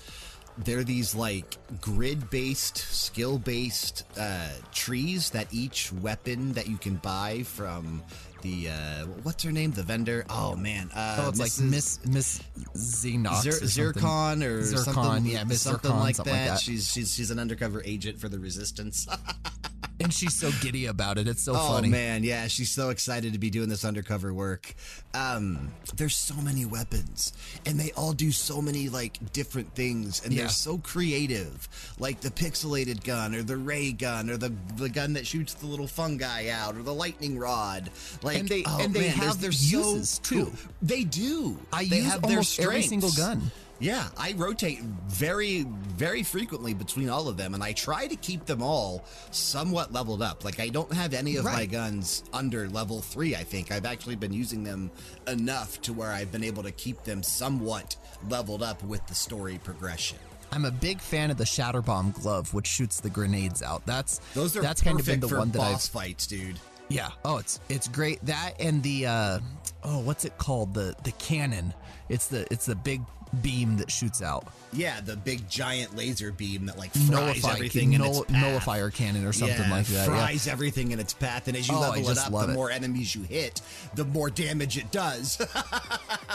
They're 0.58 0.84
these 0.84 1.14
like 1.16 1.56
grid 1.80 2.30
based, 2.30 2.76
skill 2.78 3.38
based 3.38 4.04
uh, 4.18 4.48
trees 4.72 5.30
that 5.30 5.48
each 5.52 5.92
weapon 5.92 6.52
that 6.52 6.68
you 6.68 6.76
can 6.78 6.94
buy 6.96 7.42
from 7.42 8.02
the 8.42 8.68
uh, 8.68 9.06
what's 9.24 9.42
her 9.42 9.50
name? 9.50 9.72
The 9.72 9.82
vendor. 9.82 10.24
Oh 10.30 10.54
man, 10.54 10.90
uh, 10.94 11.16
Oh, 11.24 11.28
it's 11.30 11.40
like 11.40 11.68
Miss 11.68 11.98
Miss 12.06 12.40
Xenox 12.76 13.42
Zer- 13.42 13.50
or. 13.50 13.92
Zurkon 13.92 14.44
or 14.44 14.60
Zurkon, 14.60 14.84
something, 14.94 15.26
yeah, 15.32 15.42
Miss 15.44 15.62
something 15.62 15.90
Zurkon, 15.90 16.00
like 16.00 16.14
something 16.14 16.32
that. 16.32 16.40
like 16.50 16.58
that. 16.58 16.60
She's 16.60 16.88
she's 16.88 17.12
she's 17.14 17.30
an 17.32 17.38
undercover 17.40 17.82
agent 17.84 18.20
for 18.20 18.28
the 18.28 18.38
Resistance. 18.38 19.08
and 20.00 20.12
she's 20.12 20.34
so 20.38 20.50
giddy 20.60 20.86
about 20.86 21.18
it. 21.18 21.28
It's 21.28 21.42
so 21.44 21.52
Oh 21.54 21.74
funny. 21.74 21.88
Oh 21.88 21.90
man, 21.90 22.24
yeah, 22.24 22.46
she's 22.48 22.70
so 22.70 22.90
excited 22.90 23.32
to 23.32 23.38
be 23.38 23.50
doing 23.50 23.68
this 23.68 23.84
undercover 23.84 24.32
work. 24.34 24.74
Um, 25.14 25.72
there's 25.96 26.16
so 26.16 26.34
many 26.36 26.64
weapons, 26.66 27.32
and 27.66 27.78
they 27.78 27.92
all 27.92 28.12
do 28.12 28.32
so 28.32 28.60
many 28.60 28.88
like 28.88 29.32
different 29.32 29.74
things, 29.74 30.20
and 30.24 30.32
Yeah. 30.32 30.42
they're 30.42 30.48
so 30.50 30.78
creative. 30.78 31.68
Like 31.98 32.20
the 32.20 32.30
pixelated 32.30 33.04
gun, 33.04 33.34
or 33.34 33.42
the 33.42 33.56
ray 33.56 33.92
gun, 33.92 34.30
or 34.30 34.36
the 34.36 34.52
the 34.76 34.88
gun 34.88 35.12
that 35.14 35.26
shoots 35.26 35.54
the 35.54 35.66
little 35.66 35.86
fungi 35.86 36.48
out, 36.48 36.76
or 36.76 36.82
the 36.82 36.94
lightning 36.94 37.38
rod. 37.38 37.90
Like 38.22 38.38
And 38.40 38.48
they- 38.48 38.64
oh, 38.66 38.78
and 38.80 38.92
they 38.92 39.00
man, 39.08 39.10
have 39.10 39.40
they're, 39.40 39.50
they're 39.50 39.52
so 39.52 39.94
uses, 39.94 40.18
too. 40.18 40.52
They 40.82 41.04
do. 41.04 41.58
I 41.72 41.84
they 41.84 41.96
use 41.98 42.06
have 42.12 42.22
their 42.22 42.30
almost 42.30 42.58
every 42.60 42.82
single 42.82 43.12
gun. 43.12 43.50
Yeah, 43.84 44.08
I 44.16 44.32
rotate 44.32 44.80
very, 44.80 45.64
very 45.64 46.22
frequently 46.22 46.72
between 46.72 47.10
all 47.10 47.28
of 47.28 47.36
them, 47.36 47.52
and 47.52 47.62
I 47.62 47.74
try 47.74 48.06
to 48.06 48.16
keep 48.16 48.46
them 48.46 48.62
all 48.62 49.04
somewhat 49.30 49.92
leveled 49.92 50.22
up. 50.22 50.42
Like, 50.42 50.58
I 50.58 50.70
don't 50.70 50.90
have 50.94 51.12
any 51.12 51.36
of 51.36 51.44
my 51.44 51.66
guns 51.66 52.24
under 52.32 52.66
level 52.70 53.02
three, 53.02 53.36
I 53.36 53.44
think. 53.44 53.70
I've 53.70 53.84
actually 53.84 54.16
been 54.16 54.32
using 54.32 54.64
them 54.64 54.90
enough 55.28 55.82
to 55.82 55.92
where 55.92 56.10
I've 56.10 56.32
been 56.32 56.44
able 56.44 56.62
to 56.62 56.72
keep 56.72 57.04
them 57.04 57.22
somewhat 57.22 57.94
leveled 58.30 58.62
up 58.62 58.82
with 58.84 59.06
the 59.06 59.14
story 59.14 59.60
progression. 59.62 60.16
I'm 60.50 60.64
a 60.64 60.70
big 60.70 60.98
fan 60.98 61.30
of 61.30 61.36
the 61.36 61.44
Shatter 61.44 61.82
Bomb 61.82 62.12
glove, 62.12 62.54
which 62.54 62.66
shoots 62.66 63.00
the 63.00 63.10
grenades 63.10 63.60
out. 63.60 63.84
That's 63.84 64.18
Those 64.32 64.56
are 64.56 64.62
that's 64.62 64.80
kind 64.80 64.98
of 64.98 65.04
been 65.04 65.20
the 65.20 65.28
one 65.28 65.50
that 65.50 65.60
I've 65.60 65.72
boss 65.72 65.88
fights, 65.88 66.26
dude. 66.26 66.58
Yeah. 66.88 67.10
Oh, 67.24 67.38
it's 67.38 67.60
it's 67.68 67.88
great. 67.88 68.24
That 68.26 68.54
and 68.60 68.82
the 68.82 69.06
uh 69.06 69.38
oh, 69.82 70.00
what's 70.00 70.24
it 70.24 70.36
called? 70.38 70.74
The 70.74 70.94
the 71.04 71.12
cannon. 71.12 71.72
It's 72.08 72.26
the 72.28 72.46
it's 72.52 72.66
the 72.66 72.74
big 72.76 73.00
beam 73.42 73.76
that 73.78 73.90
shoots 73.90 74.22
out. 74.22 74.46
Yeah, 74.72 75.00
the 75.00 75.16
big 75.16 75.48
giant 75.48 75.96
laser 75.96 76.30
beam 76.30 76.66
that 76.66 76.78
like 76.78 76.92
fries 76.92 77.44
everything 77.44 77.92
in 77.94 78.02
its 78.04 78.20
path. 78.20 78.30
nullifier 78.30 78.90
cannon 78.90 79.24
or 79.24 79.32
something 79.32 79.58
yeah, 79.58 79.70
like 79.70 79.86
that. 79.86 80.06
Yeah. 80.08 80.14
Fries 80.14 80.46
everything 80.46 80.92
in 80.92 81.00
its 81.00 81.12
path, 81.14 81.48
and 81.48 81.56
as 81.56 81.66
you 81.68 81.74
Oh, 81.74 81.80
level 81.80 82.10
it 82.10 82.18
up, 82.18 82.30
the 82.30 82.50
it. 82.50 82.54
more 82.54 82.70
enemies 82.70 83.14
you 83.14 83.22
hit, 83.22 83.60
the 83.94 84.04
more 84.04 84.30
damage 84.30 84.76
it 84.78 84.90
does. 84.90 85.40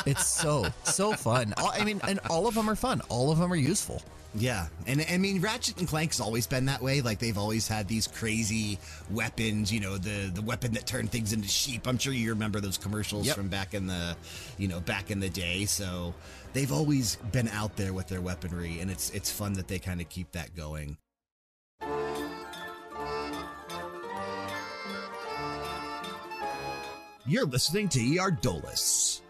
It's 0.06 0.26
so 0.26 0.66
so 0.86 1.12
fun. 1.14 1.54
I 1.58 1.84
mean, 1.84 2.00
and 2.08 2.20
all 2.30 2.48
of 2.48 2.56
them 2.56 2.70
are 2.70 2.76
fun. 2.76 3.02
All 3.10 3.32
of 3.32 3.38
them 3.38 3.52
are 3.52 3.56
useful. 3.58 4.02
Yeah, 4.36 4.68
and 4.86 5.04
I 5.10 5.18
mean 5.18 5.42
Ratchet 5.42 5.80
and 5.80 5.88
Clank's 5.88 6.20
always 6.20 6.46
been 6.46 6.66
that 6.66 6.84
way. 6.84 7.02
Like 7.02 7.18
they've 7.18 7.38
always 7.38 7.68
had 7.68 7.88
these 7.88 8.06
crazy 8.08 8.78
weapons. 9.10 9.74
You 9.74 9.80
know, 9.80 9.98
the 9.98 10.30
the 10.32 10.42
weapon 10.44 10.74
that 10.74 10.86
turned 10.86 11.12
things 11.12 11.34
into 11.34 11.48
sheep. 11.48 11.88
I'm 11.88 11.98
sure 11.98 12.14
you 12.14 12.30
remember 12.30 12.60
those 12.60 12.78
commercials 12.78 13.26
Yep. 13.26 13.36
from 13.36 13.48
back 13.48 13.74
in 13.74 13.88
the, 13.88 14.16
you 14.60 14.68
know, 14.68 14.82
back 14.82 15.10
in 15.10 15.20
the 15.20 15.30
day. 15.30 15.66
So 15.66 16.14
they've 16.54 16.72
always 16.72 17.16
been 17.32 17.48
out 17.48 17.76
there 17.76 17.92
with 17.92 18.08
their 18.08 18.22
weaponry, 18.22 18.80
and 18.80 18.92
it's 18.92 19.10
it's 19.10 19.32
fun 19.32 19.54
that 19.54 19.68
they 19.68 19.80
kind 19.80 20.00
of 20.00 20.10
keep 20.10 20.32
that 20.34 20.56
going. 20.56 20.98
You're 27.26 27.46
listening 27.46 27.90
to 27.90 28.18
ER 28.18 28.32
Dolus. 28.32 29.22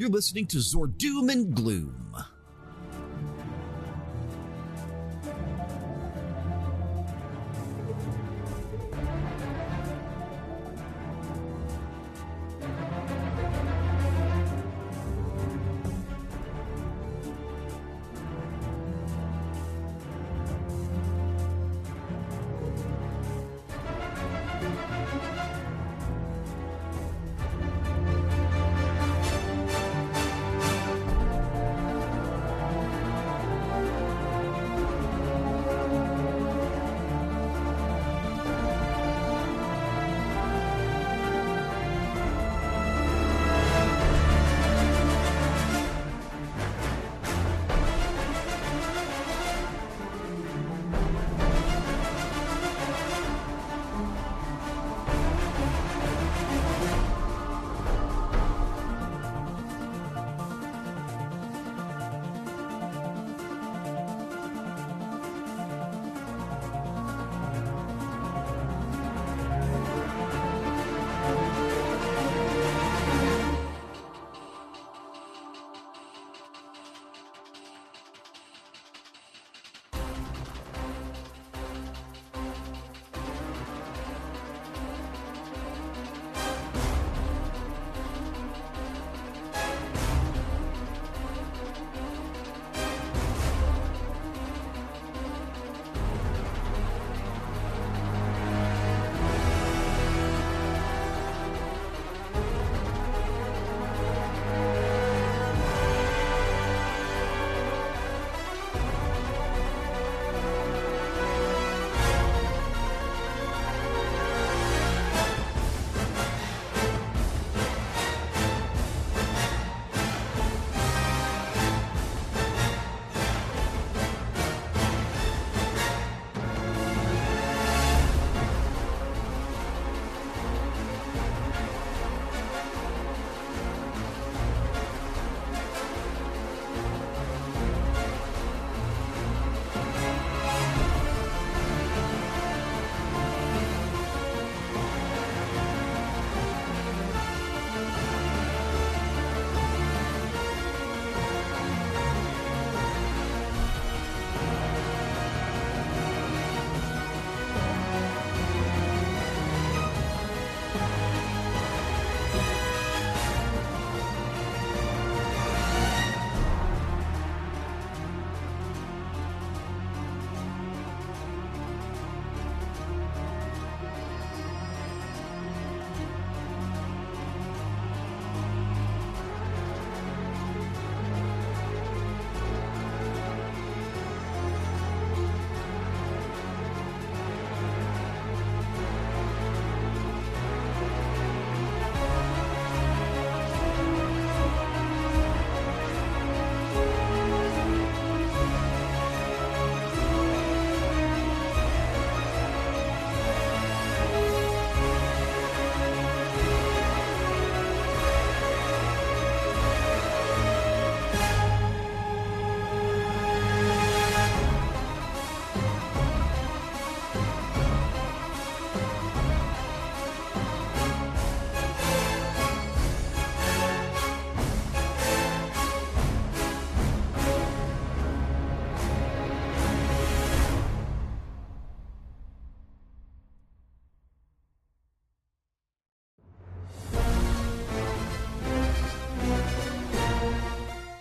You're 0.00 0.08
listening 0.08 0.46
to 0.46 0.56
Zordoom 0.56 1.30
and 1.30 1.54
Gloom. 1.54 1.99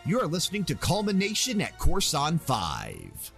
You 0.10 0.20
are 0.20 0.26
listening 0.26 0.64
to 0.64 0.74
Culmination 0.74 1.62
at 1.62 1.78
Corson 1.78 2.39
5. 2.39 3.32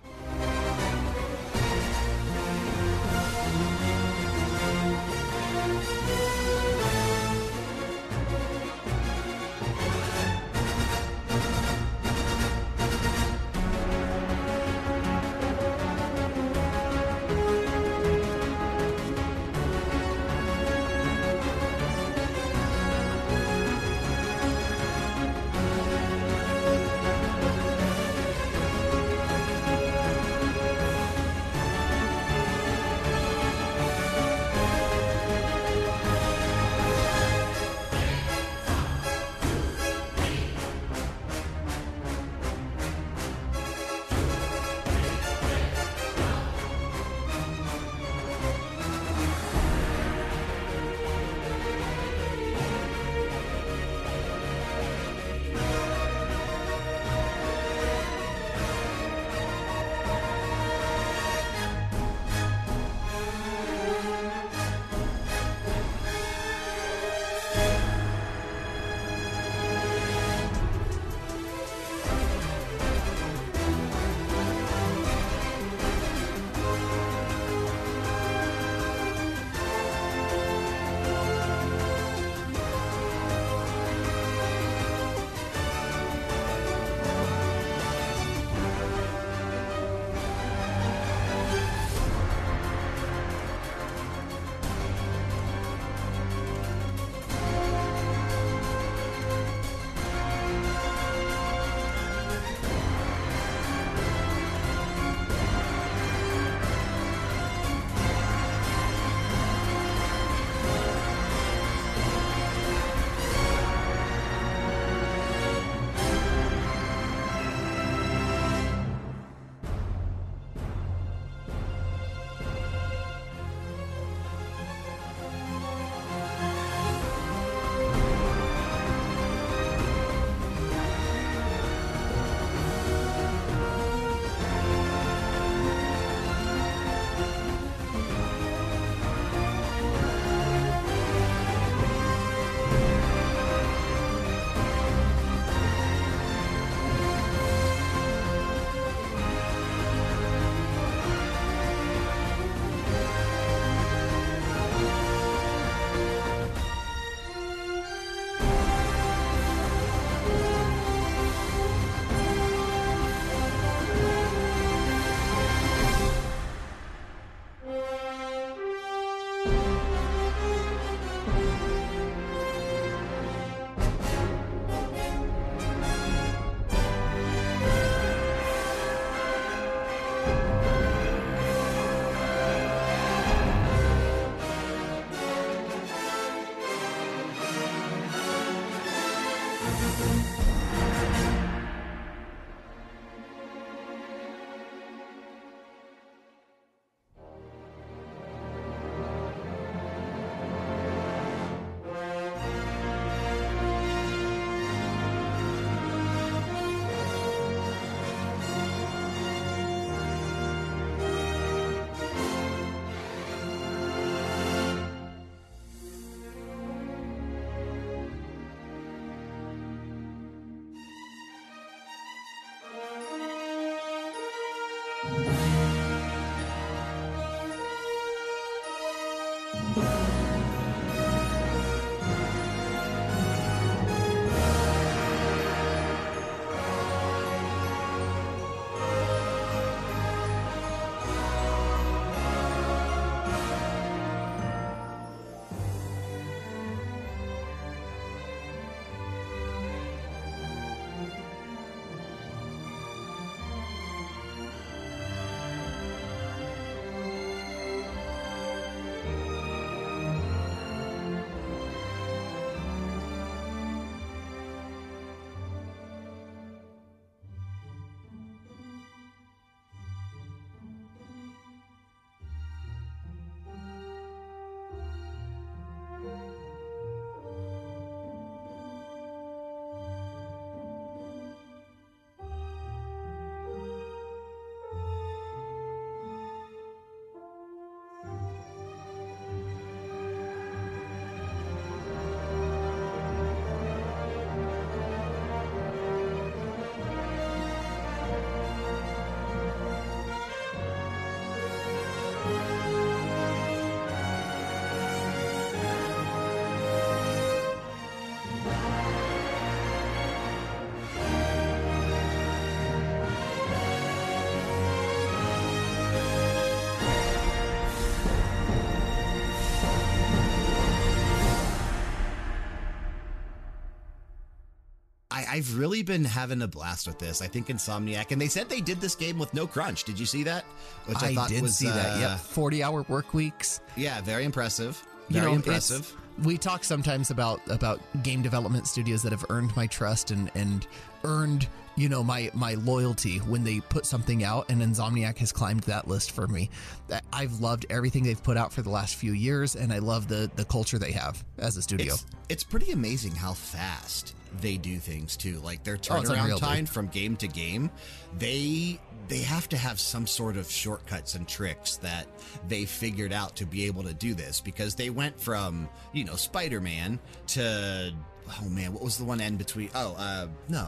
I've 325.32 325.58
really 325.58 325.82
been 325.82 326.04
having 326.04 326.42
a 326.42 326.48
blast 326.48 326.88
with 326.88 327.00
this. 327.00 327.22
I 327.22 327.28
think 327.28 327.48
Insomniac, 327.48 328.12
and 328.12 328.20
they 328.22 328.28
said 328.28 328.50
they 328.50 328.60
did 328.60 328.82
this 328.82 328.96
game 328.96 329.18
with 329.18 329.34
no 329.34 329.48
crunch. 329.48 329.86
Did 329.86 329.98
you 329.98 330.06
see 330.06 330.24
that? 330.24 330.44
Which 330.88 331.02
I, 331.02 331.08
I 331.08 331.16
thought 331.16 331.30
did 331.30 331.42
was 331.42 331.56
see 331.56 331.68
that. 331.70 331.96
uh, 331.98 332.00
Yep, 332.02 332.20
forty-hour 332.20 332.86
work 332.90 333.14
weeks. 333.14 333.62
Yeah, 333.78 334.02
very 334.02 334.26
impressive. 334.26 334.86
You 335.08 335.16
Very 335.22 335.28
know, 335.28 335.36
impressive. 335.36 335.96
We 336.24 336.38
talk 336.38 336.66
sometimes 336.66 337.12
about 337.12 337.40
about 337.50 337.80
game 338.04 338.22
development 338.22 338.68
studios 338.68 339.02
that 339.04 339.14
have 339.14 339.26
earned 339.30 339.56
my 339.56 339.68
trust 339.68 340.12
and 340.12 340.30
and 340.36 340.68
earned 341.06 341.48
you 341.78 341.88
know 341.88 342.04
my 342.04 342.30
my 342.34 342.56
loyalty 342.56 343.20
when 343.20 343.46
they 343.46 343.62
put 343.62 343.86
something 343.86 344.26
out, 344.26 344.50
and 344.52 344.62
Insomniac 344.62 345.18
has 345.20 345.32
climbed 345.32 345.62
that 345.62 345.88
list 345.88 346.12
for 346.12 346.28
me. 346.28 346.50
That- 346.90 347.06
I've 347.14 347.40
loved 347.40 347.66
everything 347.70 348.04
they've 348.04 348.22
put 348.22 348.36
out 348.36 348.52
for 348.52 348.62
the 348.62 348.70
last 348.70 348.96
few 348.96 349.14
years, 349.14 349.56
and 349.56 349.72
I 349.72 349.80
love 349.80 350.10
the 350.10 350.30
the 350.36 350.44
culture 350.46 350.78
they 350.78 350.92
have 350.92 351.24
as 351.38 351.56
a 351.56 351.62
studio. 351.62 351.94
It's, 351.94 352.06
it's 352.28 352.44
pretty 352.44 352.72
amazing 352.72 353.16
how 353.16 353.32
fast 353.34 354.14
they 354.40 354.58
do 354.58 354.78
things 354.78 355.18
too. 355.18 355.40
Like 355.40 355.64
their 355.64 355.76
Oh, 355.76 355.78
turnaround 356.02 356.30
dude. 356.30 356.38
time 356.40 356.66
from 356.66 356.88
game 356.88 357.16
to 357.18 357.28
game, 357.28 357.70
they 358.18 358.80
they 359.08 359.20
have 359.20 359.50
to 359.50 359.58
have 359.58 359.80
some 359.80 360.08
sort 360.08 360.38
of 360.38 360.50
shortcuts 360.50 361.16
and 361.16 361.28
tricks 361.28 361.78
that 361.78 362.08
they 362.48 362.64
figured 362.66 363.12
out 363.12 363.36
to 363.38 363.46
be 363.46 363.66
able 363.66 363.84
to 363.84 363.94
do 363.94 364.14
this 364.14 364.40
because 364.40 364.76
they 364.76 364.90
went 364.90 365.20
from 365.20 365.68
you 365.92 366.06
know 366.06 366.16
Spider-Man 366.16 367.00
to 367.28 367.94
oh 368.42 368.50
man, 368.50 368.72
what 368.74 368.84
was 368.84 368.98
the 368.98 369.04
one 369.04 369.20
end 369.20 369.38
between? 369.38 369.70
Oh, 369.76 369.96
uh, 369.98 370.28
no. 370.48 370.68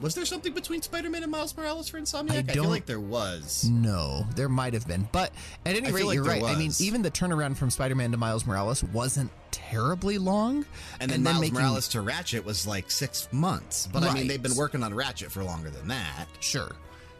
Was 0.00 0.14
there 0.14 0.24
something 0.24 0.52
between 0.54 0.80
Spider-Man 0.80 1.22
and 1.22 1.30
Miles 1.30 1.54
Morales 1.56 1.88
for 1.88 2.00
Insomniac? 2.00 2.48
I, 2.48 2.52
feel 2.54 2.62
don't- 2.64 2.72
like 2.72 2.86
there 2.86 2.98
was. 3.00 3.68
No, 3.70 4.26
there 4.34 4.48
might 4.48 4.72
have 4.74 4.86
been, 4.88 5.06
but 5.12 5.30
at 5.66 5.76
any 5.76 5.88
I 5.88 5.90
rate, 5.90 6.04
like 6.04 6.14
you're 6.14 6.24
right. 6.24 6.42
I 6.42 6.56
mean, 6.56 6.72
even 6.80 7.02
the 7.02 7.10
turnaround 7.10 7.56
from 7.56 7.68
Spider-Man 7.70 8.10
to 8.12 8.16
Miles 8.16 8.46
Morales 8.46 8.82
wasn't 8.82 9.30
terribly 9.50 10.16
long, 10.18 10.64
And 11.00 11.10
then 11.10 11.22
Miles 11.22 11.40
making- 11.40 11.54
Morales 11.54 11.88
to 11.88 12.00
Ratchet 12.00 12.44
was 12.44 12.66
like 12.66 12.90
six 12.90 13.28
months. 13.32 13.88
But 13.92 14.02
I 14.04 14.14
mean, 14.14 14.26
they've 14.26 14.42
been 14.42 14.56
working 14.56 14.82
on 14.82 14.94
Ratchet 14.94 15.30
for 15.30 15.44
longer 15.44 15.68
than 15.70 15.88
that. 15.88 16.26
Sure. 16.40 16.70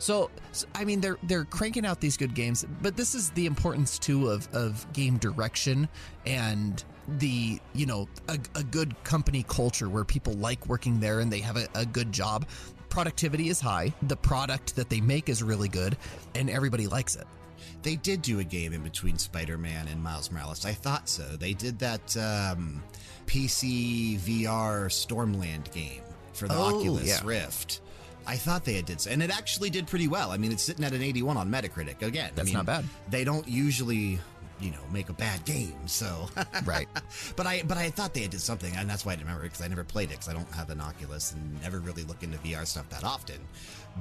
So, 0.01 0.31
I 0.75 0.85
mean, 0.87 1.03
they're 1.03 1.19
they're 1.25 1.45
cranking 1.45 1.85
out 1.85 2.01
these 2.01 2.17
good 2.17 2.35
games, 2.35 2.65
but 2.81 2.97
this 2.97 3.15
is 3.15 3.31
the 3.31 3.45
importance 3.45 3.99
too 3.99 4.31
of 4.31 4.49
of 4.55 4.91
game 4.95 5.19
direction 5.19 5.89
and 6.25 6.83
the 7.19 7.61
you 7.75 7.85
know 7.85 8.09
a, 8.29 8.39
a 8.55 8.63
good 8.65 8.95
company 9.05 9.45
culture 9.47 9.91
where 9.91 10.05
people 10.05 10.33
like 10.33 10.67
working 10.69 11.01
there 11.01 11.21
and 11.21 11.31
they 11.31 11.41
have 11.41 11.59
a, 11.59 11.69
a 11.75 11.85
good 11.85 12.13
job. 12.13 12.47
Productivity 12.89 13.51
is 13.51 13.61
high. 13.61 13.93
The 14.03 14.17
product 14.17 14.75
that 14.77 14.89
they 14.89 15.03
make 15.03 15.29
is 15.29 15.43
really 15.43 15.69
good, 15.69 15.99
and 16.35 16.49
everybody 16.49 16.87
likes 16.87 17.15
it. 17.15 17.27
They 17.83 17.97
did 17.97 18.23
do 18.23 18.39
a 18.41 18.45
game 18.45 18.73
in 18.73 18.83
between 18.83 19.19
Spider 19.19 19.59
Man 19.59 19.87
and 19.87 20.03
Miles 20.03 20.33
Morales. 20.33 20.65
I 20.65 20.73
thought 20.73 21.11
so. 21.11 21.25
They 21.25 21.53
did 21.53 21.79
that 21.81 22.17
um, 22.17 22.83
PC 23.27 24.19
VR 24.19 24.87
Stormland 24.89 25.71
game 25.73 26.03
for 26.33 26.49
the 26.49 26.55
Oh, 26.57 26.79
Oculus 26.79 27.07
yeah. 27.07 27.21
Rift. 27.23 27.81
I 28.31 28.37
thought 28.37 28.65
they 28.65 28.75
had 28.75 28.87
did 28.87 29.01
so, 29.01 29.11
and 29.11 29.23
it 29.23 29.31
actually 29.37 29.71
did 29.71 29.89
pretty 29.89 30.07
well. 30.07 30.31
I 30.31 30.37
mean, 30.37 30.53
it's 30.53 30.63
sitting 30.63 30.85
at 30.85 30.93
an 30.93 31.03
81 31.03 31.37
on 31.37 31.51
Metacritic. 31.51 32.01
Again, 32.03 32.31
I 32.33 32.35
That's 32.37 32.47
mean, 32.47 32.55
not 32.55 32.67
bad. 32.67 32.85
They 33.09 33.25
don't 33.25 33.47
usually, 33.49 34.21
you 34.61 34.71
know, 34.71 34.79
make 34.93 35.09
a 35.09 35.13
bad 35.13 35.45
game. 35.45 35.75
So, 35.87 36.29
Right. 36.65 36.87
but 37.35 37.47
I 37.49 37.63
but 37.67 37.77
I 37.77 37.91
thought 37.91 38.15
they 38.15 38.23
had 38.23 38.31
did 38.31 38.41
something, 38.41 38.73
and 38.77 38.89
that's 38.89 39.05
why 39.05 39.13
I 39.13 39.15
didn't 39.17 39.27
remember 39.27 39.45
because 39.49 39.63
I 39.63 39.67
never 39.69 39.83
played 39.83 40.11
it 40.11 40.21
because 40.21 40.29
I 40.29 40.33
don't 40.33 40.51
have 40.55 40.71
an 40.71 40.81
Oculus 40.81 41.33
and 41.33 41.61
never 41.61 41.81
really 41.81 42.05
look 42.05 42.23
into 42.23 42.39
VR 42.39 42.65
stuff 42.67 42.89
that 42.91 43.03
often. 43.03 43.39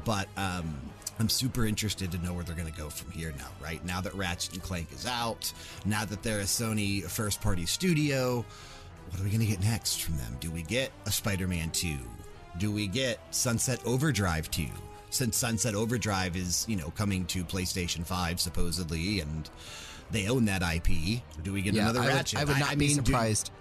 But 0.06 0.28
um, 0.38 0.80
I'm 1.20 1.28
super 1.30 1.66
interested 1.66 2.12
to 2.12 2.20
know 2.20 2.34
where 2.34 2.44
they're 2.44 2.56
going 2.56 2.72
to 2.72 2.78
go 2.78 2.90
from 2.90 3.10
here 3.12 3.34
now. 3.36 3.48
Right 3.60 3.84
now 3.84 4.00
that 4.02 4.14
Ratchet 4.14 4.54
and 4.54 4.62
Clank 4.62 4.92
is 4.94 5.08
out, 5.08 5.52
now 5.86 6.06
that 6.06 6.22
they're 6.22 6.42
a 6.42 6.44
Sony 6.44 7.04
first 7.04 7.42
party 7.42 7.66
studio, 7.66 8.46
what 9.10 9.20
are 9.20 9.24
we 9.24 9.32
going 9.32 9.42
to 9.42 9.48
get 9.48 9.62
next 9.62 10.04
from 10.04 10.18
them? 10.18 10.38
Do 10.40 10.52
we 10.52 10.62
get 10.62 10.92
a 11.08 11.12
Spider-Man 11.12 11.72
2? 11.72 11.98
Do 12.58 12.72
we 12.72 12.88
get 12.88 13.20
Sunset 13.34 13.80
Overdrive 13.86 14.50
2? 14.52 14.66
Since 15.12 15.38
Sunset 15.38 15.76
Overdrive 15.76 16.36
is, 16.36 16.66
you 16.68 16.76
know, 16.76 16.90
coming 16.92 17.26
to 17.26 17.44
PlayStation 17.44 18.06
5 18.06 18.40
supposedly, 18.40 19.20
and 19.22 19.50
they 20.12 20.28
own 20.28 20.46
that 20.46 20.62
IP. 20.62 21.22
Do 21.44 21.54
we 21.54 21.62
get 21.62 21.74
Yeah, 21.74 21.84
another 21.84 22.02
I 22.02 22.06
would, 22.06 22.14
Ratchet? 22.14 22.40
I 22.40 22.44
would 22.44 22.60
not 22.60 22.72
be 22.72 22.88
mean, 22.88 22.98
do- 22.98 23.06
surprised 23.06 23.52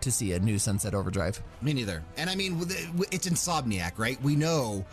to 0.00 0.10
see 0.12 0.32
a 0.32 0.38
new 0.40 0.58
Sunset 0.58 0.94
Overdrive. 0.94 1.40
me 1.60 1.72
neither. 1.72 2.02
And 2.16 2.28
I 2.28 2.34
mean, 2.34 2.58
with 2.58 2.72
it- 2.72 2.92
with- 2.94 3.12
it's 3.14 3.28
Insomniac, 3.28 3.92
right? 3.98 4.20
We 4.22 4.34
know 4.36 4.84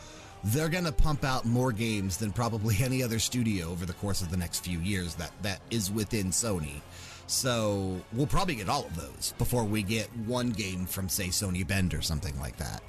they're 0.43 0.70
going 0.70 0.86
to 0.86 0.91
pump 0.91 1.24
out 1.26 1.45
more 1.45 1.72
games 1.72 2.18
than 2.18 2.32
probably 2.32 2.78
any 2.82 3.04
other 3.04 3.20
studio 3.20 3.70
over 3.72 3.86
the 3.86 3.93
course 3.93 4.22
of 4.22 4.30
the 4.32 4.38
next 4.38 4.64
few 4.64 4.80
years 4.80 5.16
that, 5.16 5.32
that 5.41 5.62
is 5.70 5.91
within 5.91 6.28
Sony. 6.28 6.82
So 7.28 8.02
we'll 8.14 8.26
probably 8.28 8.56
get 8.56 8.70
all 8.70 8.86
of 8.86 8.95
those 8.95 9.34
before 9.38 9.64
we 9.64 9.84
get 9.84 10.08
one 10.26 10.50
game 10.50 10.86
from, 10.88 11.10
say, 11.10 11.28
Sony 11.28 11.66
Bend 11.68 11.93
or 11.93 12.02
something 12.02 12.39
like 12.39 12.58
that. 12.58 12.82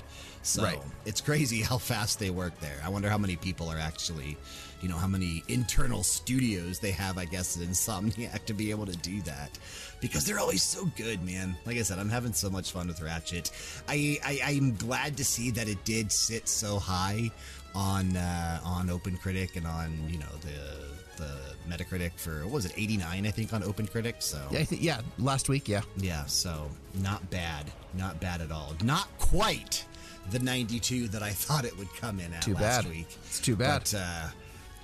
So 0.42 0.62
Right. 0.62 0.80
it's 1.04 1.20
crazy 1.20 1.60
how 1.70 1.78
fast 1.78 2.18
they 2.18 2.30
work 2.30 2.58
there. 2.60 2.80
I 2.84 2.88
wonder 2.88 3.08
how 3.10 3.18
many 3.18 3.36
people 3.36 3.68
are 3.68 3.78
actually, 3.78 4.36
you 4.80 4.88
know, 4.88 4.96
how 4.96 5.06
many 5.06 5.42
internal 5.48 6.02
studios 6.02 6.78
they 6.78 6.92
have, 6.92 7.18
I 7.18 7.26
guess, 7.26 7.56
at 7.60 7.66
Insomniac 7.68 8.46
to 8.46 8.54
be 8.54 8.70
able 8.70 8.86
to 8.86 8.96
do 8.96 9.20
that. 9.22 9.58
Because 10.00 10.24
they're 10.24 10.38
always 10.38 10.62
so 10.62 10.86
good, 10.96 11.22
man. 11.22 11.54
Like 11.66 11.76
I 11.76 11.82
said, 11.82 11.98
I'm 11.98 12.08
having 12.08 12.32
so 12.32 12.48
much 12.48 12.72
fun 12.72 12.88
with 12.88 13.02
Ratchet. 13.02 13.50
I, 13.88 14.18
I 14.24 14.40
I'm 14.44 14.74
glad 14.76 15.16
to 15.18 15.24
see 15.24 15.50
that 15.50 15.68
it 15.68 15.84
did 15.84 16.10
sit 16.10 16.48
so 16.48 16.78
high 16.78 17.30
on 17.74 18.16
uh, 18.16 18.60
on 18.64 18.88
OpenCritic 18.88 19.56
and 19.56 19.66
on 19.66 19.92
you 20.08 20.18
know 20.18 20.32
the 20.40 20.88
the 21.22 21.36
Metacritic 21.68 22.12
for 22.18 22.44
what 22.44 22.52
was 22.54 22.64
it 22.64 22.72
89 22.76 23.26
I 23.26 23.30
think 23.30 23.52
on 23.52 23.60
OpenCritic. 23.62 24.22
So 24.22 24.40
Yeah, 24.50 24.64
yeah, 24.70 25.00
last 25.18 25.50
week, 25.50 25.68
yeah. 25.68 25.82
yeah, 25.98 26.24
so 26.24 26.70
not 26.94 27.28
bad. 27.30 27.66
Not 27.92 28.20
bad 28.22 28.40
at 28.40 28.50
all. 28.50 28.74
Not 28.82 29.06
quite 29.18 29.84
the 30.30 30.38
92 30.38 31.08
that 31.08 31.22
I 31.22 31.30
thought 31.44 31.64
it 31.64 31.76
would 31.78 31.92
come 31.96 32.20
in 32.20 32.32
at 32.32 32.42
Too 32.42 32.54
last 32.54 32.84
bad. 32.84 32.90
week. 32.90 33.08
It's 33.26 33.40
too 33.40 33.56
bad. 33.56 33.80
But 33.80 33.94
uh, 33.98 34.26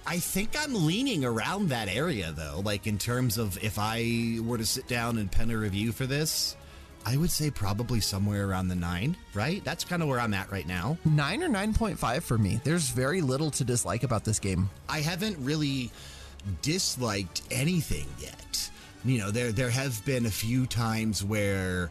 I 0.06 0.18
think 0.18 0.50
I'm 0.58 0.86
leaning 0.86 1.24
around 1.24 1.68
that 1.70 1.88
area, 1.88 2.32
though. 2.32 2.60
Like, 2.64 2.86
in 2.86 2.98
terms 2.98 3.38
of 3.38 3.62
if 3.62 3.78
I 3.78 4.38
were 4.42 4.58
to 4.58 4.66
sit 4.66 4.86
down 4.86 5.18
and 5.18 5.30
pen 5.30 5.50
a 5.50 5.56
review 5.56 5.92
for 5.92 6.06
this, 6.06 6.56
I 7.04 7.16
would 7.16 7.30
say 7.30 7.50
probably 7.50 8.00
somewhere 8.00 8.48
around 8.48 8.68
the 8.68 8.74
nine, 8.74 9.16
right? 9.34 9.62
That's 9.64 9.84
kind 9.84 10.02
of 10.02 10.08
where 10.08 10.18
I'm 10.18 10.34
at 10.34 10.50
right 10.50 10.66
now. 10.66 10.98
Nine 11.04 11.42
or 11.42 11.48
nine 11.48 11.72
point 11.72 11.98
five 11.98 12.24
for 12.24 12.36
me. 12.36 12.60
There's 12.64 12.88
very 12.90 13.20
little 13.20 13.50
to 13.52 13.64
dislike 13.64 14.02
about 14.02 14.24
this 14.24 14.40
game. 14.40 14.68
I 14.88 15.00
haven't 15.00 15.36
really 15.38 15.92
disliked 16.62 17.42
anything 17.50 18.06
yet. 18.20 18.70
You 19.04 19.18
know, 19.18 19.30
there 19.30 19.52
there 19.52 19.70
have 19.70 20.04
been 20.04 20.26
a 20.26 20.30
few 20.30 20.66
times 20.66 21.22
where 21.24 21.90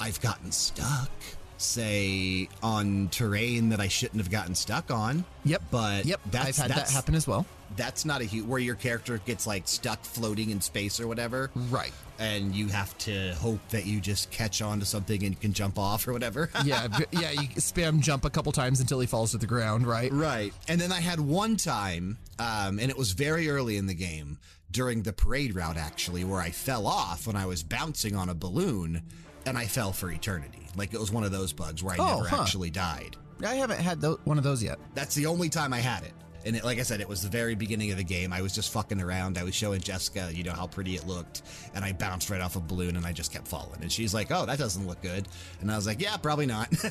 I've 0.00 0.18
gotten 0.22 0.50
stuck, 0.50 1.10
say 1.56 2.48
on 2.62 3.08
terrain 3.10 3.68
that 3.70 3.80
I 3.80 3.88
shouldn't 3.88 4.20
have 4.20 4.30
gotten 4.30 4.54
stuck 4.54 4.90
on. 4.90 5.24
Yep. 5.44 5.62
But 5.70 6.04
Yep. 6.06 6.20
that's, 6.30 6.58
I've 6.60 6.70
had 6.70 6.76
that 6.78 6.90
happen 6.90 7.14
as 7.14 7.26
well. 7.26 7.46
That's 7.76 8.04
not 8.04 8.20
a 8.20 8.24
huge 8.24 8.46
where 8.46 8.60
your 8.60 8.74
character 8.76 9.18
gets 9.18 9.46
like 9.46 9.66
stuck 9.66 10.04
floating 10.04 10.50
in 10.50 10.60
space 10.60 11.00
or 11.00 11.08
whatever. 11.08 11.50
Right. 11.70 11.92
And 12.20 12.54
you 12.54 12.68
have 12.68 12.96
to 12.98 13.34
hope 13.34 13.58
that 13.70 13.84
you 13.86 14.00
just 14.00 14.30
catch 14.30 14.62
on 14.62 14.78
to 14.78 14.86
something 14.86 15.24
and 15.24 15.40
can 15.40 15.52
jump 15.52 15.78
off 15.78 16.06
or 16.06 16.12
whatever. 16.12 16.50
Yeah, 16.64 16.86
yeah. 17.10 17.32
You 17.32 17.48
spam 17.56 18.00
jump 18.00 18.24
a 18.24 18.30
couple 18.30 18.52
times 18.52 18.80
until 18.80 19.00
he 19.00 19.06
falls 19.06 19.32
to 19.32 19.38
the 19.38 19.46
ground. 19.46 19.86
Right. 19.86 20.12
Right. 20.12 20.52
And 20.68 20.80
then 20.80 20.92
I 20.92 21.00
had 21.00 21.18
one 21.20 21.56
time, 21.56 22.18
um, 22.38 22.78
and 22.78 22.90
it 22.90 22.96
was 22.96 23.10
very 23.12 23.48
early 23.50 23.76
in 23.76 23.86
the 23.86 23.94
game 23.94 24.38
during 24.70 25.02
the 25.02 25.12
parade 25.12 25.54
route, 25.56 25.76
actually, 25.76 26.24
where 26.24 26.40
I 26.40 26.50
fell 26.50 26.86
off 26.86 27.26
when 27.26 27.36
I 27.36 27.46
was 27.46 27.62
bouncing 27.64 28.14
on 28.16 28.28
a 28.28 28.34
balloon 28.34 29.02
and 29.46 29.58
I 29.58 29.66
fell 29.66 29.92
for 29.92 30.10
eternity. 30.10 30.63
Like 30.76 30.92
it 30.94 31.00
was 31.00 31.10
one 31.12 31.24
of 31.24 31.32
those 31.32 31.52
bugs 31.52 31.82
where 31.82 31.94
I 31.94 31.98
Oh, 31.98 32.16
never 32.18 32.28
huh. 32.28 32.42
actually 32.42 32.70
died. 32.70 33.16
I 33.44 33.54
haven't 33.56 33.80
had 33.80 34.02
one 34.24 34.38
of 34.38 34.44
those 34.44 34.62
yet. 34.62 34.78
That's 34.94 35.14
the 35.14 35.26
only 35.26 35.48
time 35.48 35.72
I 35.72 35.78
had 35.80 36.04
it. 36.04 36.12
And 36.46 36.54
it, 36.56 36.62
like 36.64 36.78
I 36.78 36.82
said, 36.82 37.00
it 37.00 37.08
was 37.08 37.22
the 37.22 37.28
very 37.30 37.54
beginning 37.54 37.90
of 37.90 37.96
the 37.96 38.04
game. 38.04 38.30
I 38.32 38.42
was 38.42 38.54
just 38.54 38.70
fucking 38.72 39.00
around. 39.00 39.38
I 39.38 39.44
was 39.44 39.54
showing 39.54 39.80
Jessica, 39.80 40.30
you 40.32 40.42
know, 40.44 40.52
how 40.52 40.66
pretty 40.66 40.94
it 40.94 41.06
looked. 41.06 41.40
And 41.74 41.82
I 41.84 41.92
bounced 41.92 42.28
right 42.28 42.40
off 42.40 42.54
a 42.56 42.60
balloon 42.60 42.96
and 42.96 43.06
I 43.06 43.12
just 43.12 43.32
kept 43.32 43.48
falling. 43.48 43.80
And 43.80 43.90
she's 43.90 44.12
like, 44.12 44.30
oh, 44.30 44.44
that 44.44 44.58
doesn't 44.58 44.86
look 44.86 45.00
good. 45.00 45.26
And 45.62 45.70
I 45.72 45.76
was 45.76 45.86
like, 45.86 46.02
yeah, 46.02 46.16
probably 46.18 46.44
not. 46.46 46.68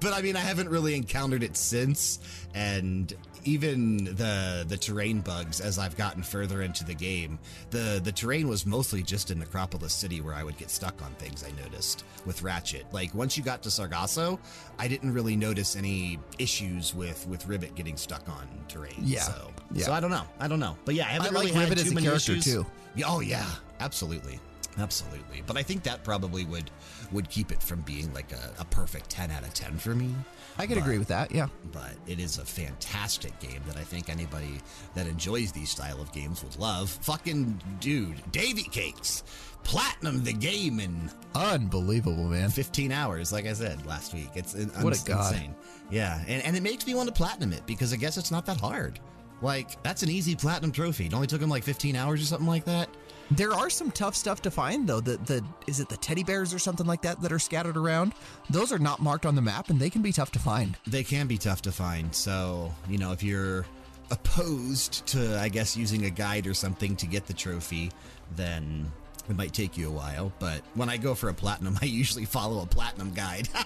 but 0.00 0.12
I 0.12 0.22
mean, 0.22 0.36
I 0.36 0.40
haven't 0.40 0.68
really 0.68 0.94
encountered 0.94 1.42
it 1.42 1.56
since. 1.56 2.18
And 2.54 3.12
even 3.44 4.04
the 4.04 4.64
the 4.68 4.76
terrain 4.76 5.20
bugs 5.20 5.60
as 5.60 5.78
I've 5.78 5.96
gotten 5.96 6.22
further 6.22 6.62
into 6.62 6.84
the 6.84 6.94
game, 6.94 7.38
the 7.70 8.00
the 8.02 8.12
terrain 8.12 8.48
was 8.48 8.64
mostly 8.66 9.02
just 9.02 9.30
in 9.30 9.38
Necropolis 9.38 9.92
City 9.92 10.20
where 10.20 10.34
I 10.34 10.44
would 10.44 10.56
get 10.58 10.70
stuck 10.70 11.00
on 11.02 11.12
things. 11.14 11.44
I 11.44 11.50
noticed 11.62 12.04
with 12.26 12.42
Ratchet. 12.42 12.86
Like 12.92 13.14
once 13.14 13.36
you 13.36 13.42
got 13.42 13.62
to 13.64 13.70
Sargasso, 13.70 14.38
I 14.78 14.88
didn't 14.88 15.12
really 15.12 15.36
notice 15.36 15.76
any 15.76 16.18
issues 16.38 16.94
with 16.94 17.26
with 17.28 17.46
Rivet 17.46 17.74
getting 17.74 17.96
stuck 17.96 18.28
on 18.28 18.48
terrain. 18.68 18.94
Yeah, 19.00 19.20
So, 19.22 19.50
yeah. 19.72 19.86
so 19.86 19.92
I 19.92 20.00
don't 20.00 20.10
know. 20.10 20.24
I 20.40 20.48
don't 20.48 20.60
know. 20.60 20.76
But 20.84 20.94
yeah, 20.94 21.04
I 21.04 21.10
haven't 21.10 21.28
I 21.36 21.40
really 21.40 21.46
like 21.52 21.54
had 21.54 21.62
Rivet 21.70 21.78
too 21.78 21.84
as 21.86 21.90
a 21.90 21.94
many 21.94 22.06
character, 22.06 22.32
issues. 22.32 22.44
too. 22.44 22.66
Oh 23.06 23.20
yeah, 23.20 23.46
absolutely. 23.80 24.38
Absolutely. 24.78 25.42
But 25.46 25.58
I 25.58 25.62
think 25.62 25.82
that 25.82 26.02
probably 26.02 26.44
would 26.46 26.70
would 27.10 27.28
keep 27.28 27.52
it 27.52 27.62
from 27.62 27.82
being 27.82 28.12
like 28.14 28.32
a, 28.32 28.52
a 28.60 28.64
perfect 28.64 29.10
10 29.10 29.30
out 29.30 29.42
of 29.42 29.52
10 29.52 29.76
for 29.76 29.94
me. 29.94 30.14
I 30.58 30.66
could 30.66 30.76
agree 30.78 30.98
with 30.98 31.08
that. 31.08 31.32
Yeah. 31.32 31.48
But 31.72 31.92
it 32.06 32.20
is 32.20 32.38
a 32.38 32.44
fantastic 32.44 33.38
game 33.40 33.60
that 33.66 33.76
I 33.76 33.82
think 33.82 34.08
anybody 34.10 34.60
that 34.94 35.06
enjoys 35.06 35.50
these 35.52 35.70
style 35.70 36.00
of 36.00 36.12
games 36.12 36.42
would 36.44 36.56
love. 36.56 36.90
Fucking 36.90 37.60
dude, 37.80 38.20
Davy 38.32 38.64
Cakes, 38.64 39.22
platinum 39.64 40.22
the 40.24 40.32
game 40.32 40.78
in 40.80 41.10
Unbelievable, 41.34 42.24
man. 42.24 42.50
15 42.50 42.92
hours, 42.92 43.32
like 43.32 43.46
I 43.46 43.52
said 43.54 43.84
last 43.86 44.12
week. 44.14 44.28
It's 44.34 44.54
in- 44.54 44.68
What 44.82 45.00
a 45.00 45.04
god. 45.04 45.32
insane. 45.34 45.54
Yeah, 45.90 46.22
and, 46.26 46.42
and 46.44 46.56
it 46.56 46.62
makes 46.62 46.86
me 46.86 46.94
want 46.94 47.08
to 47.08 47.14
platinum 47.14 47.52
it 47.52 47.66
because 47.66 47.92
I 47.92 47.96
guess 47.96 48.16
it's 48.18 48.30
not 48.30 48.44
that 48.46 48.60
hard. 48.60 48.98
Like, 49.40 49.82
that's 49.82 50.02
an 50.02 50.08
easy 50.10 50.36
platinum 50.36 50.70
trophy. 50.72 51.06
It 51.06 51.14
only 51.14 51.26
took 51.26 51.40
him 51.42 51.48
like 51.50 51.64
15 51.64 51.96
hours 51.96 52.22
or 52.22 52.24
something 52.26 52.46
like 52.46 52.64
that. 52.66 52.88
There 53.36 53.52
are 53.52 53.70
some 53.70 53.90
tough 53.90 54.14
stuff 54.14 54.42
to 54.42 54.50
find 54.50 54.86
though. 54.86 55.00
The 55.00 55.16
the 55.16 55.44
is 55.66 55.80
it 55.80 55.88
the 55.88 55.96
teddy 55.96 56.22
bears 56.22 56.52
or 56.52 56.58
something 56.58 56.86
like 56.86 57.02
that 57.02 57.20
that 57.22 57.32
are 57.32 57.38
scattered 57.38 57.76
around? 57.76 58.12
Those 58.50 58.72
are 58.72 58.78
not 58.78 59.00
marked 59.00 59.24
on 59.24 59.34
the 59.34 59.42
map 59.42 59.70
and 59.70 59.80
they 59.80 59.88
can 59.90 60.02
be 60.02 60.12
tough 60.12 60.30
to 60.32 60.38
find. 60.38 60.76
They 60.86 61.02
can 61.02 61.26
be 61.26 61.38
tough 61.38 61.62
to 61.62 61.72
find. 61.72 62.14
So, 62.14 62.74
you 62.88 62.98
know, 62.98 63.12
if 63.12 63.22
you're 63.22 63.64
opposed 64.10 65.06
to, 65.06 65.38
I 65.40 65.48
guess, 65.48 65.76
using 65.76 66.04
a 66.04 66.10
guide 66.10 66.46
or 66.46 66.52
something 66.52 66.94
to 66.96 67.06
get 67.06 67.26
the 67.26 67.32
trophy, 67.32 67.90
then 68.36 68.92
it 69.30 69.36
might 69.36 69.54
take 69.54 69.78
you 69.78 69.88
a 69.88 69.92
while. 69.92 70.30
But 70.38 70.60
when 70.74 70.90
I 70.90 70.98
go 70.98 71.14
for 71.14 71.30
a 71.30 71.34
platinum, 71.34 71.78
I 71.82 71.86
usually 71.86 72.26
follow 72.26 72.62
a 72.62 72.66
platinum 72.66 73.12
guide. 73.12 73.48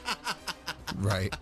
Right. 0.98 1.34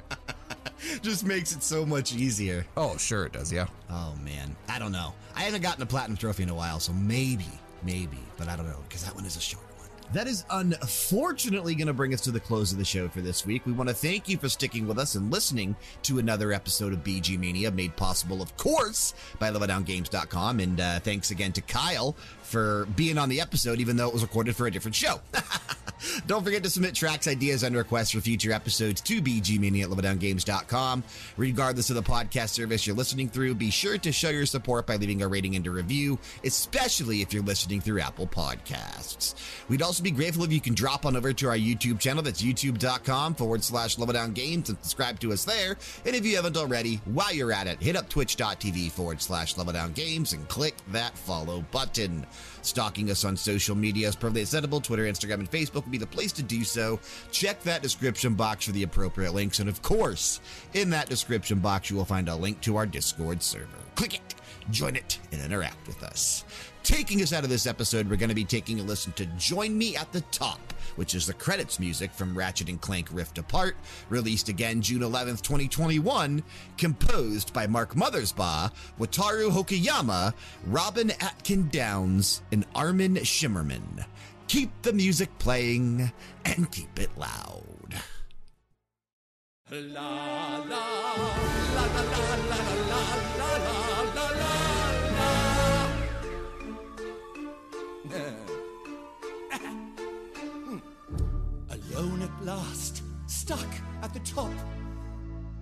Just 1.03 1.25
makes 1.25 1.55
it 1.55 1.62
so 1.62 1.85
much 1.85 2.14
easier. 2.14 2.64
oh, 2.77 2.97
sure 2.97 3.27
it 3.27 3.33
does. 3.33 3.53
Yeah. 3.53 3.66
Oh, 3.91 4.14
man. 4.25 4.57
I 4.68 4.79
don't 4.79 4.91
know. 4.91 5.14
I 5.37 5.43
haven't 5.43 5.62
gotten 5.62 5.83
a 5.83 5.87
platinum 5.87 6.16
trophy 6.16 6.43
in 6.45 6.49
a 6.49 6.55
while, 6.55 6.81
so 6.81 6.93
maybe, 6.93 7.47
maybe, 7.85 8.18
but 8.37 8.49
I 8.49 8.57
don't 8.57 8.66
know, 8.66 8.82
because 8.89 9.05
that 9.05 9.14
one 9.14 9.24
is 9.24 9.37
a 9.37 9.41
short 9.41 9.64
one. 9.64 9.89
That 10.12 10.26
is 10.28 10.45
unfortunately 10.51 11.74
going 11.74 11.89
to 11.89 11.93
bring 11.93 12.14
us 12.14 12.20
to 12.22 12.30
the 12.30 12.39
close 12.39 12.72
of 12.72 12.78
the 12.78 12.85
show 12.85 13.09
for 13.09 13.20
this 13.20 13.45
week. 13.47 13.66
We 13.66 13.72
want 13.72 13.89
to 13.89 13.95
thank 13.95 14.28
you 14.28 14.37
for 14.37 14.49
sticking 14.49 14.87
with 14.87 14.99
us 14.99 15.14
and 15.14 15.32
listening 15.32 15.74
to 16.03 16.18
another 16.18 16.53
episode 16.53 16.93
of 16.93 17.01
BG 17.01 17.39
Mania, 17.39 17.70
made 17.70 17.97
possible, 17.97 18.43
of 18.43 18.57
course, 18.57 19.14
by 19.39 19.51
LevelDownGames.com. 19.51 20.61
And 20.61 20.80
uh, 20.80 21.01
thanks 21.01 21.30
again 21.30 21.53
to 21.53 21.62
Kyle 21.62 22.14
for 22.55 22.86
being 22.94 23.18
on 23.18 23.28
the 23.28 23.40
episode, 23.40 23.80
even 23.80 23.96
though 23.96 24.07
it 24.07 24.12
was 24.12 24.22
recorded 24.22 24.55
for 24.55 24.68
a 24.68 24.70
different 24.70 24.94
show. 24.94 25.20
Don't 26.26 26.44
forget 26.44 26.62
to 26.62 26.70
submit 26.70 26.94
tracks, 26.94 27.26
ideas, 27.26 27.64
and 27.64 27.74
requests 27.74 28.12
for 28.12 28.20
future 28.20 28.52
episodes 28.52 29.00
to 29.00 29.20
bgmania 29.20 29.84
at 29.84 29.88
leveldowngames.com. 29.88 31.02
Regardless 31.36 31.90
of 31.90 31.96
the 31.96 32.02
podcast 32.02 32.50
service 32.50 32.86
you're 32.86 32.94
listening 32.94 33.28
through, 33.28 33.57
be 33.57 33.70
sure 33.70 33.98
to 33.98 34.12
show 34.12 34.28
your 34.28 34.46
support 34.46 34.86
by 34.86 34.96
leaving 34.96 35.22
a 35.22 35.28
rating 35.28 35.57
and 35.57 35.66
a 35.66 35.70
review, 35.70 36.16
especially 36.44 37.22
if 37.22 37.32
you're 37.32 37.42
listening 37.42 37.80
through 37.80 38.00
Apple 38.00 38.26
Podcasts. 38.26 39.34
We'd 39.68 39.82
also 39.82 40.05
be 40.05 40.12
grateful 40.12 40.44
if 40.44 40.52
you 40.52 40.61
can 40.61 40.74
drop 40.74 41.07
on 41.07 41.16
over 41.16 41.32
to 41.32 41.48
our 41.48 41.57
YouTube 41.57 41.98
channel. 41.98 42.22
That's 42.22 42.42
youtube.com 42.42 43.34
forward 43.34 43.64
slash 43.64 43.96
leveldowngames 43.96 44.68
and 44.68 44.78
subscribe 44.78 45.18
to 45.20 45.32
us 45.32 45.44
there. 45.44 45.76
And 46.07 46.14
if 46.14 46.24
you 46.24 46.36
haven't 46.36 46.57
already, 46.57 46.96
while 47.07 47.32
you're 47.32 47.52
at 47.52 47.66
it, 47.66 47.82
hit 47.82 47.96
up 47.96 48.09
twitch.tv 48.09 48.92
forward 48.92 49.20
slash 49.20 49.55
leveldowngames 49.57 50.34
and 50.34 50.46
click 50.48 50.76
that 50.92 51.16
follow 51.18 51.64
button. 51.72 52.26
Stalking 52.65 53.11
us 53.11 53.25
on 53.25 53.37
social 53.37 53.77
media 53.77 54.09
is 54.09 54.17
perfectly 54.17 54.43
acceptable. 54.43 54.81
Twitter, 54.81 55.05
Instagram, 55.05 55.35
and 55.35 55.51
Facebook 55.51 55.85
would 55.85 55.91
be 55.91 55.99
the 55.99 56.07
place 56.07 56.33
to 56.33 56.43
do 56.43 56.65
so. 56.65 56.99
Check 57.31 57.62
that 57.62 57.83
description 57.83 58.35
box 58.35 58.65
for 58.65 58.73
the 58.73 58.83
appropriate 58.85 59.35
links. 59.35 59.59
And 59.59 59.69
of 59.69 59.83
course, 59.83 60.41
in 60.73 60.89
that 60.91 61.09
description 61.09 61.59
box, 61.59 61.91
you 61.91 61.97
will 61.97 62.05
find 62.05 62.29
a 62.29 62.35
link 62.35 62.61
to 62.62 62.77
our 62.77 62.87
Discord 62.87 63.43
server. 63.43 63.67
Click 63.97 64.15
it, 64.15 64.35
join 64.71 64.97
it, 64.97 65.19
and 65.31 65.43
interact 65.43 65.87
with 65.87 66.03
us. 66.03 66.45
Taking 66.83 67.23
us 67.23 67.33
out 67.33 67.45
of 67.45 67.51
this 67.51 67.67
episode, 67.67 68.09
we're 68.09 68.17
going 68.17 68.29
to 68.29 68.35
be 68.35 68.45
taking 68.45 68.81
a 68.81 68.83
listen 68.83 69.12
to 69.12 69.27
Join 69.39 69.77
Me 69.77 69.97
at 69.97 70.12
the 70.12 70.21
Top, 70.33 70.61
which 70.97 71.14
is 71.14 71.26
the 71.26 71.34
credits 71.34 71.78
music 71.78 72.11
from 72.12 72.36
Ratchet 72.36 72.68
and 72.68 72.80
Clank 72.80 73.09
Rift 73.12 73.38
Apart, 73.38 73.76
released 74.09 74.49
again 74.49 74.82
June 74.82 75.03
11, 75.03 75.36
2021, 75.36 76.42
composed 76.76 77.53
by 77.53 77.66
Mark 77.66 77.95
Mothersbaugh, 77.95 78.70
Wataru 78.99 79.51
Hokoyama, 79.51 80.34
Robin 80.66 81.11
Atkin 81.20 81.68
Downes, 81.68 82.42
and 82.53 82.66
Armin 82.74 83.14
Shimerman. 83.16 84.05
Keep 84.49 84.70
the 84.82 84.92
music 84.92 85.38
playing 85.38 86.12
and 86.45 86.70
keep 86.70 86.99
it 86.99 87.11
loud. 87.16 87.62
La, 89.70 90.62
la, 90.68 91.24
la, 98.11 98.43
Alone 101.97 102.22
at 102.22 102.45
last, 102.45 103.03
stuck 103.26 103.68
at 104.03 104.12
the 104.12 104.18
top. 104.20 104.51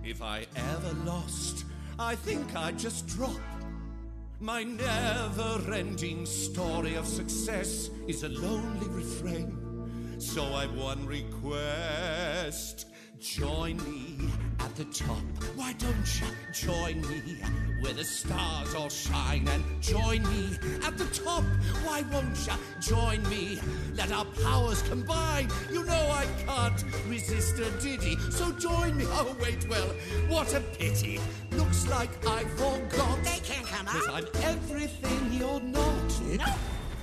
If 0.03 0.23
I 0.23 0.47
ever 0.55 0.93
lost, 1.05 1.65
I 1.99 2.15
think 2.15 2.55
I'd 2.55 2.79
just 2.79 3.07
drop. 3.07 3.39
My 4.39 4.63
never 4.63 5.61
ending 5.71 6.25
story 6.25 6.95
of 6.95 7.05
success 7.05 7.91
is 8.07 8.23
a 8.23 8.29
lonely 8.29 8.87
refrain. 8.87 10.19
So 10.19 10.43
I've 10.55 10.73
one 10.73 11.05
request. 11.05 12.87
Join 13.19 13.77
me 13.77 14.27
at 14.59 14.75
the 14.75 14.85
top. 14.85 15.21
Why 15.55 15.73
don't 15.73 16.21
you 16.21 16.27
join 16.51 17.01
me 17.01 17.37
where 17.83 17.93
the 17.93 18.03
stars 18.03 18.73
all 18.73 18.89
shine? 18.89 19.47
And 19.49 19.63
join 19.81 20.23
me 20.23 20.57
at 20.85 20.97
the 20.97 21.05
top. 21.05 21.43
Why 21.83 22.03
won't 22.11 22.37
you 22.47 22.53
join 22.79 23.21
me? 23.29 23.59
Let 23.95 24.11
our 24.11 24.25
powers 24.43 24.81
combine. 24.83 25.49
You 25.71 25.83
know 25.83 25.93
I 26.11 26.25
can't 26.45 26.83
resist 27.07 27.59
a 27.59 27.69
ditty. 27.81 28.17
So 28.31 28.51
join 28.53 28.97
me. 28.97 29.05
Oh, 29.09 29.35
wait, 29.41 29.67
well, 29.69 29.87
what 30.29 30.53
a 30.53 30.61
pity. 30.61 31.19
Looks 31.51 31.87
like 31.87 32.09
I 32.25 32.43
forgot. 32.45 33.23
They 33.23 33.39
can't 33.43 33.67
come 33.67 33.85
Cause. 33.85 34.07
I'm 34.07 34.27
everything 34.43 35.33
you're 35.33 35.59
not. 35.59 36.21
No. 36.37 36.45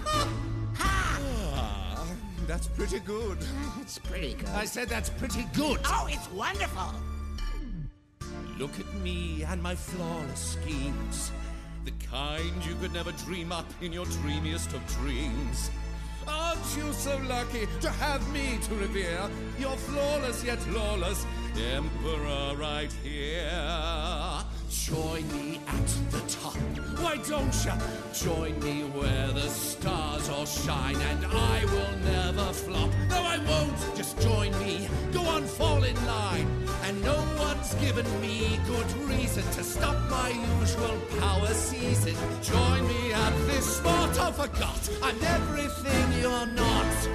Ha! 0.05 0.29
Ha! 0.77 1.21
Ah, 1.55 2.07
that's 2.47 2.69
pretty 2.69 3.01
good. 3.01 3.39
It's 3.81 3.99
pretty 3.99 4.35
good. 4.35 4.49
I 4.49 4.65
said 4.65 4.89
that's 4.89 5.11
pretty 5.11 5.47
good. 5.55 5.81
Oh, 5.85 6.09
it's 6.11 6.31
wonderful. 6.33 6.95
Look 8.61 8.79
at 8.79 8.95
me 8.97 9.43
and 9.43 9.63
my 9.63 9.75
flawless 9.75 10.59
schemes. 10.61 11.33
The 11.87 11.93
kind 12.07 12.53
you 12.67 12.75
could 12.75 12.93
never 12.93 13.11
dream 13.13 13.53
up 13.53 13.65
in 13.81 13.91
your 13.91 14.05
dreamiest 14.05 14.75
of 14.75 14.87
dreams. 14.99 15.71
Aren't 16.29 16.77
you 16.77 16.93
so 16.93 17.19
lucky 17.27 17.67
to 17.81 17.89
have 17.89 18.21
me 18.35 18.59
to 18.65 18.75
revere? 18.75 19.31
Your 19.59 19.75
flawless 19.79 20.45
yet 20.45 20.59
lawless 20.73 21.25
emperor 21.75 22.55
right 22.55 22.93
here. 23.03 24.40
Join 24.71 25.27
me 25.33 25.61
at 25.67 25.87
the 26.13 26.21
top. 26.29 26.55
Why 27.01 27.17
don't 27.29 27.53
you 27.65 27.73
join 28.15 28.57
me 28.61 28.85
where 28.91 29.27
the 29.33 29.49
stars 29.49 30.29
all 30.29 30.47
shine 30.47 30.95
and 30.95 31.27
I 31.27 31.65
will 31.65 31.97
never 32.05 32.53
flop? 32.53 32.89
No, 33.09 33.17
I 33.17 33.39
won't. 33.49 33.97
Just 33.97 34.21
join 34.21 34.57
me. 34.61 34.89
Go 35.13 35.23
on, 35.23 35.45
fall 35.45 35.83
in 35.83 35.97
line. 36.07 36.47
And 36.85 37.03
no 37.03 37.17
one's 37.37 37.75
given 37.75 38.07
me 38.21 38.61
good 38.69 38.93
reason 39.09 39.43
to 39.55 39.65
stop 39.65 39.99
my 40.09 40.29
usual 40.61 40.97
power 41.19 41.49
season. 41.49 42.15
Join 42.41 42.87
me 42.87 43.13
at 43.13 43.35
this 43.49 43.79
spot. 43.79 44.17
I 44.21 44.31
forgot. 44.31 44.91
I'm 45.03 45.21
everything 45.21 46.21
you're 46.23 46.47
not. 46.47 47.09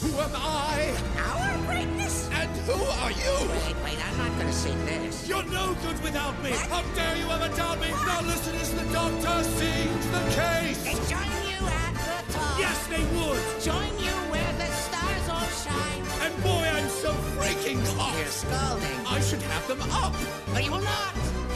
Who 0.00 0.08
am 0.20 0.30
I? 0.34 0.94
Our 1.18 1.66
greatness? 1.66 2.28
And 2.32 2.50
who 2.68 2.72
are 3.02 3.10
you? 3.10 3.34
Wait, 3.50 3.76
wait, 3.84 3.98
I'm 4.06 4.16
not 4.18 4.38
gonna 4.38 4.52
say 4.52 4.74
this. 4.86 5.26
You're 5.28 5.42
no 5.44 5.74
good 5.82 6.00
without 6.02 6.40
me. 6.42 6.50
What? 6.52 6.70
How 6.70 6.82
dare 6.94 7.16
you 7.16 7.26
ever 7.30 7.48
doubt 7.56 7.80
me? 7.80 7.90
Now 7.90 8.20
listen 8.22 8.54
as 8.56 8.72
the 8.74 8.84
doctor 8.92 9.42
sings 9.58 10.06
the 10.14 10.22
case. 10.38 10.78
They 10.84 10.94
join 11.10 11.32
you 11.50 11.60
at 11.66 11.94
the 12.06 12.32
top. 12.32 12.58
Yes, 12.58 12.86
they 12.86 13.02
would. 13.18 13.42
Join 13.60 13.90
you 13.98 14.14
where 14.30 14.52
the 14.62 14.68
stars 14.86 15.26
all 15.34 15.48
shine. 15.66 16.02
And 16.24 16.42
boy, 16.44 16.62
I'm 16.76 16.88
so 16.88 17.10
freaking 17.34 17.82
hot. 17.96 18.16
You're 18.18 18.26
scalding. 18.26 19.00
I 19.06 19.20
should 19.20 19.42
have 19.42 19.66
them 19.66 19.82
up. 19.90 20.14
But 20.54 20.64
you 20.64 20.70
will 20.72 20.80
not. 20.82 21.12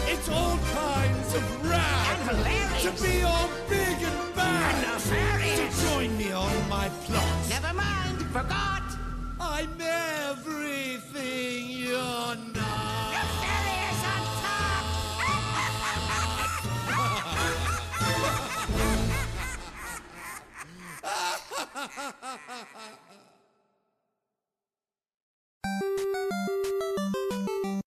It's 0.08 0.28
all 0.28 0.58
kinds 0.74 1.34
of 1.34 1.70
rad. 1.70 2.18
And 2.18 2.38
hilarious. 2.38 2.82
To 2.82 3.02
be 3.06 3.22
all 3.22 3.48
big 3.68 3.98
and 4.02 4.18
And 4.18 4.34
bad. 4.34 4.82
nefarious. 4.82 5.78
To 5.78 5.88
join 5.94 6.16
me 6.18 6.32
on 6.32 6.68
my 6.68 6.88
plot. 7.06 7.48
Never 7.48 7.72
mind 7.74 8.21
forgot? 8.32 8.82
I'm 9.38 9.78
everything 9.78 11.68
you're 11.68 11.92
not. 11.98 13.12
Your 13.12 13.28
belly 13.42 13.76
is 13.92 14.02
on 14.08 14.22
top! 14.40 14.84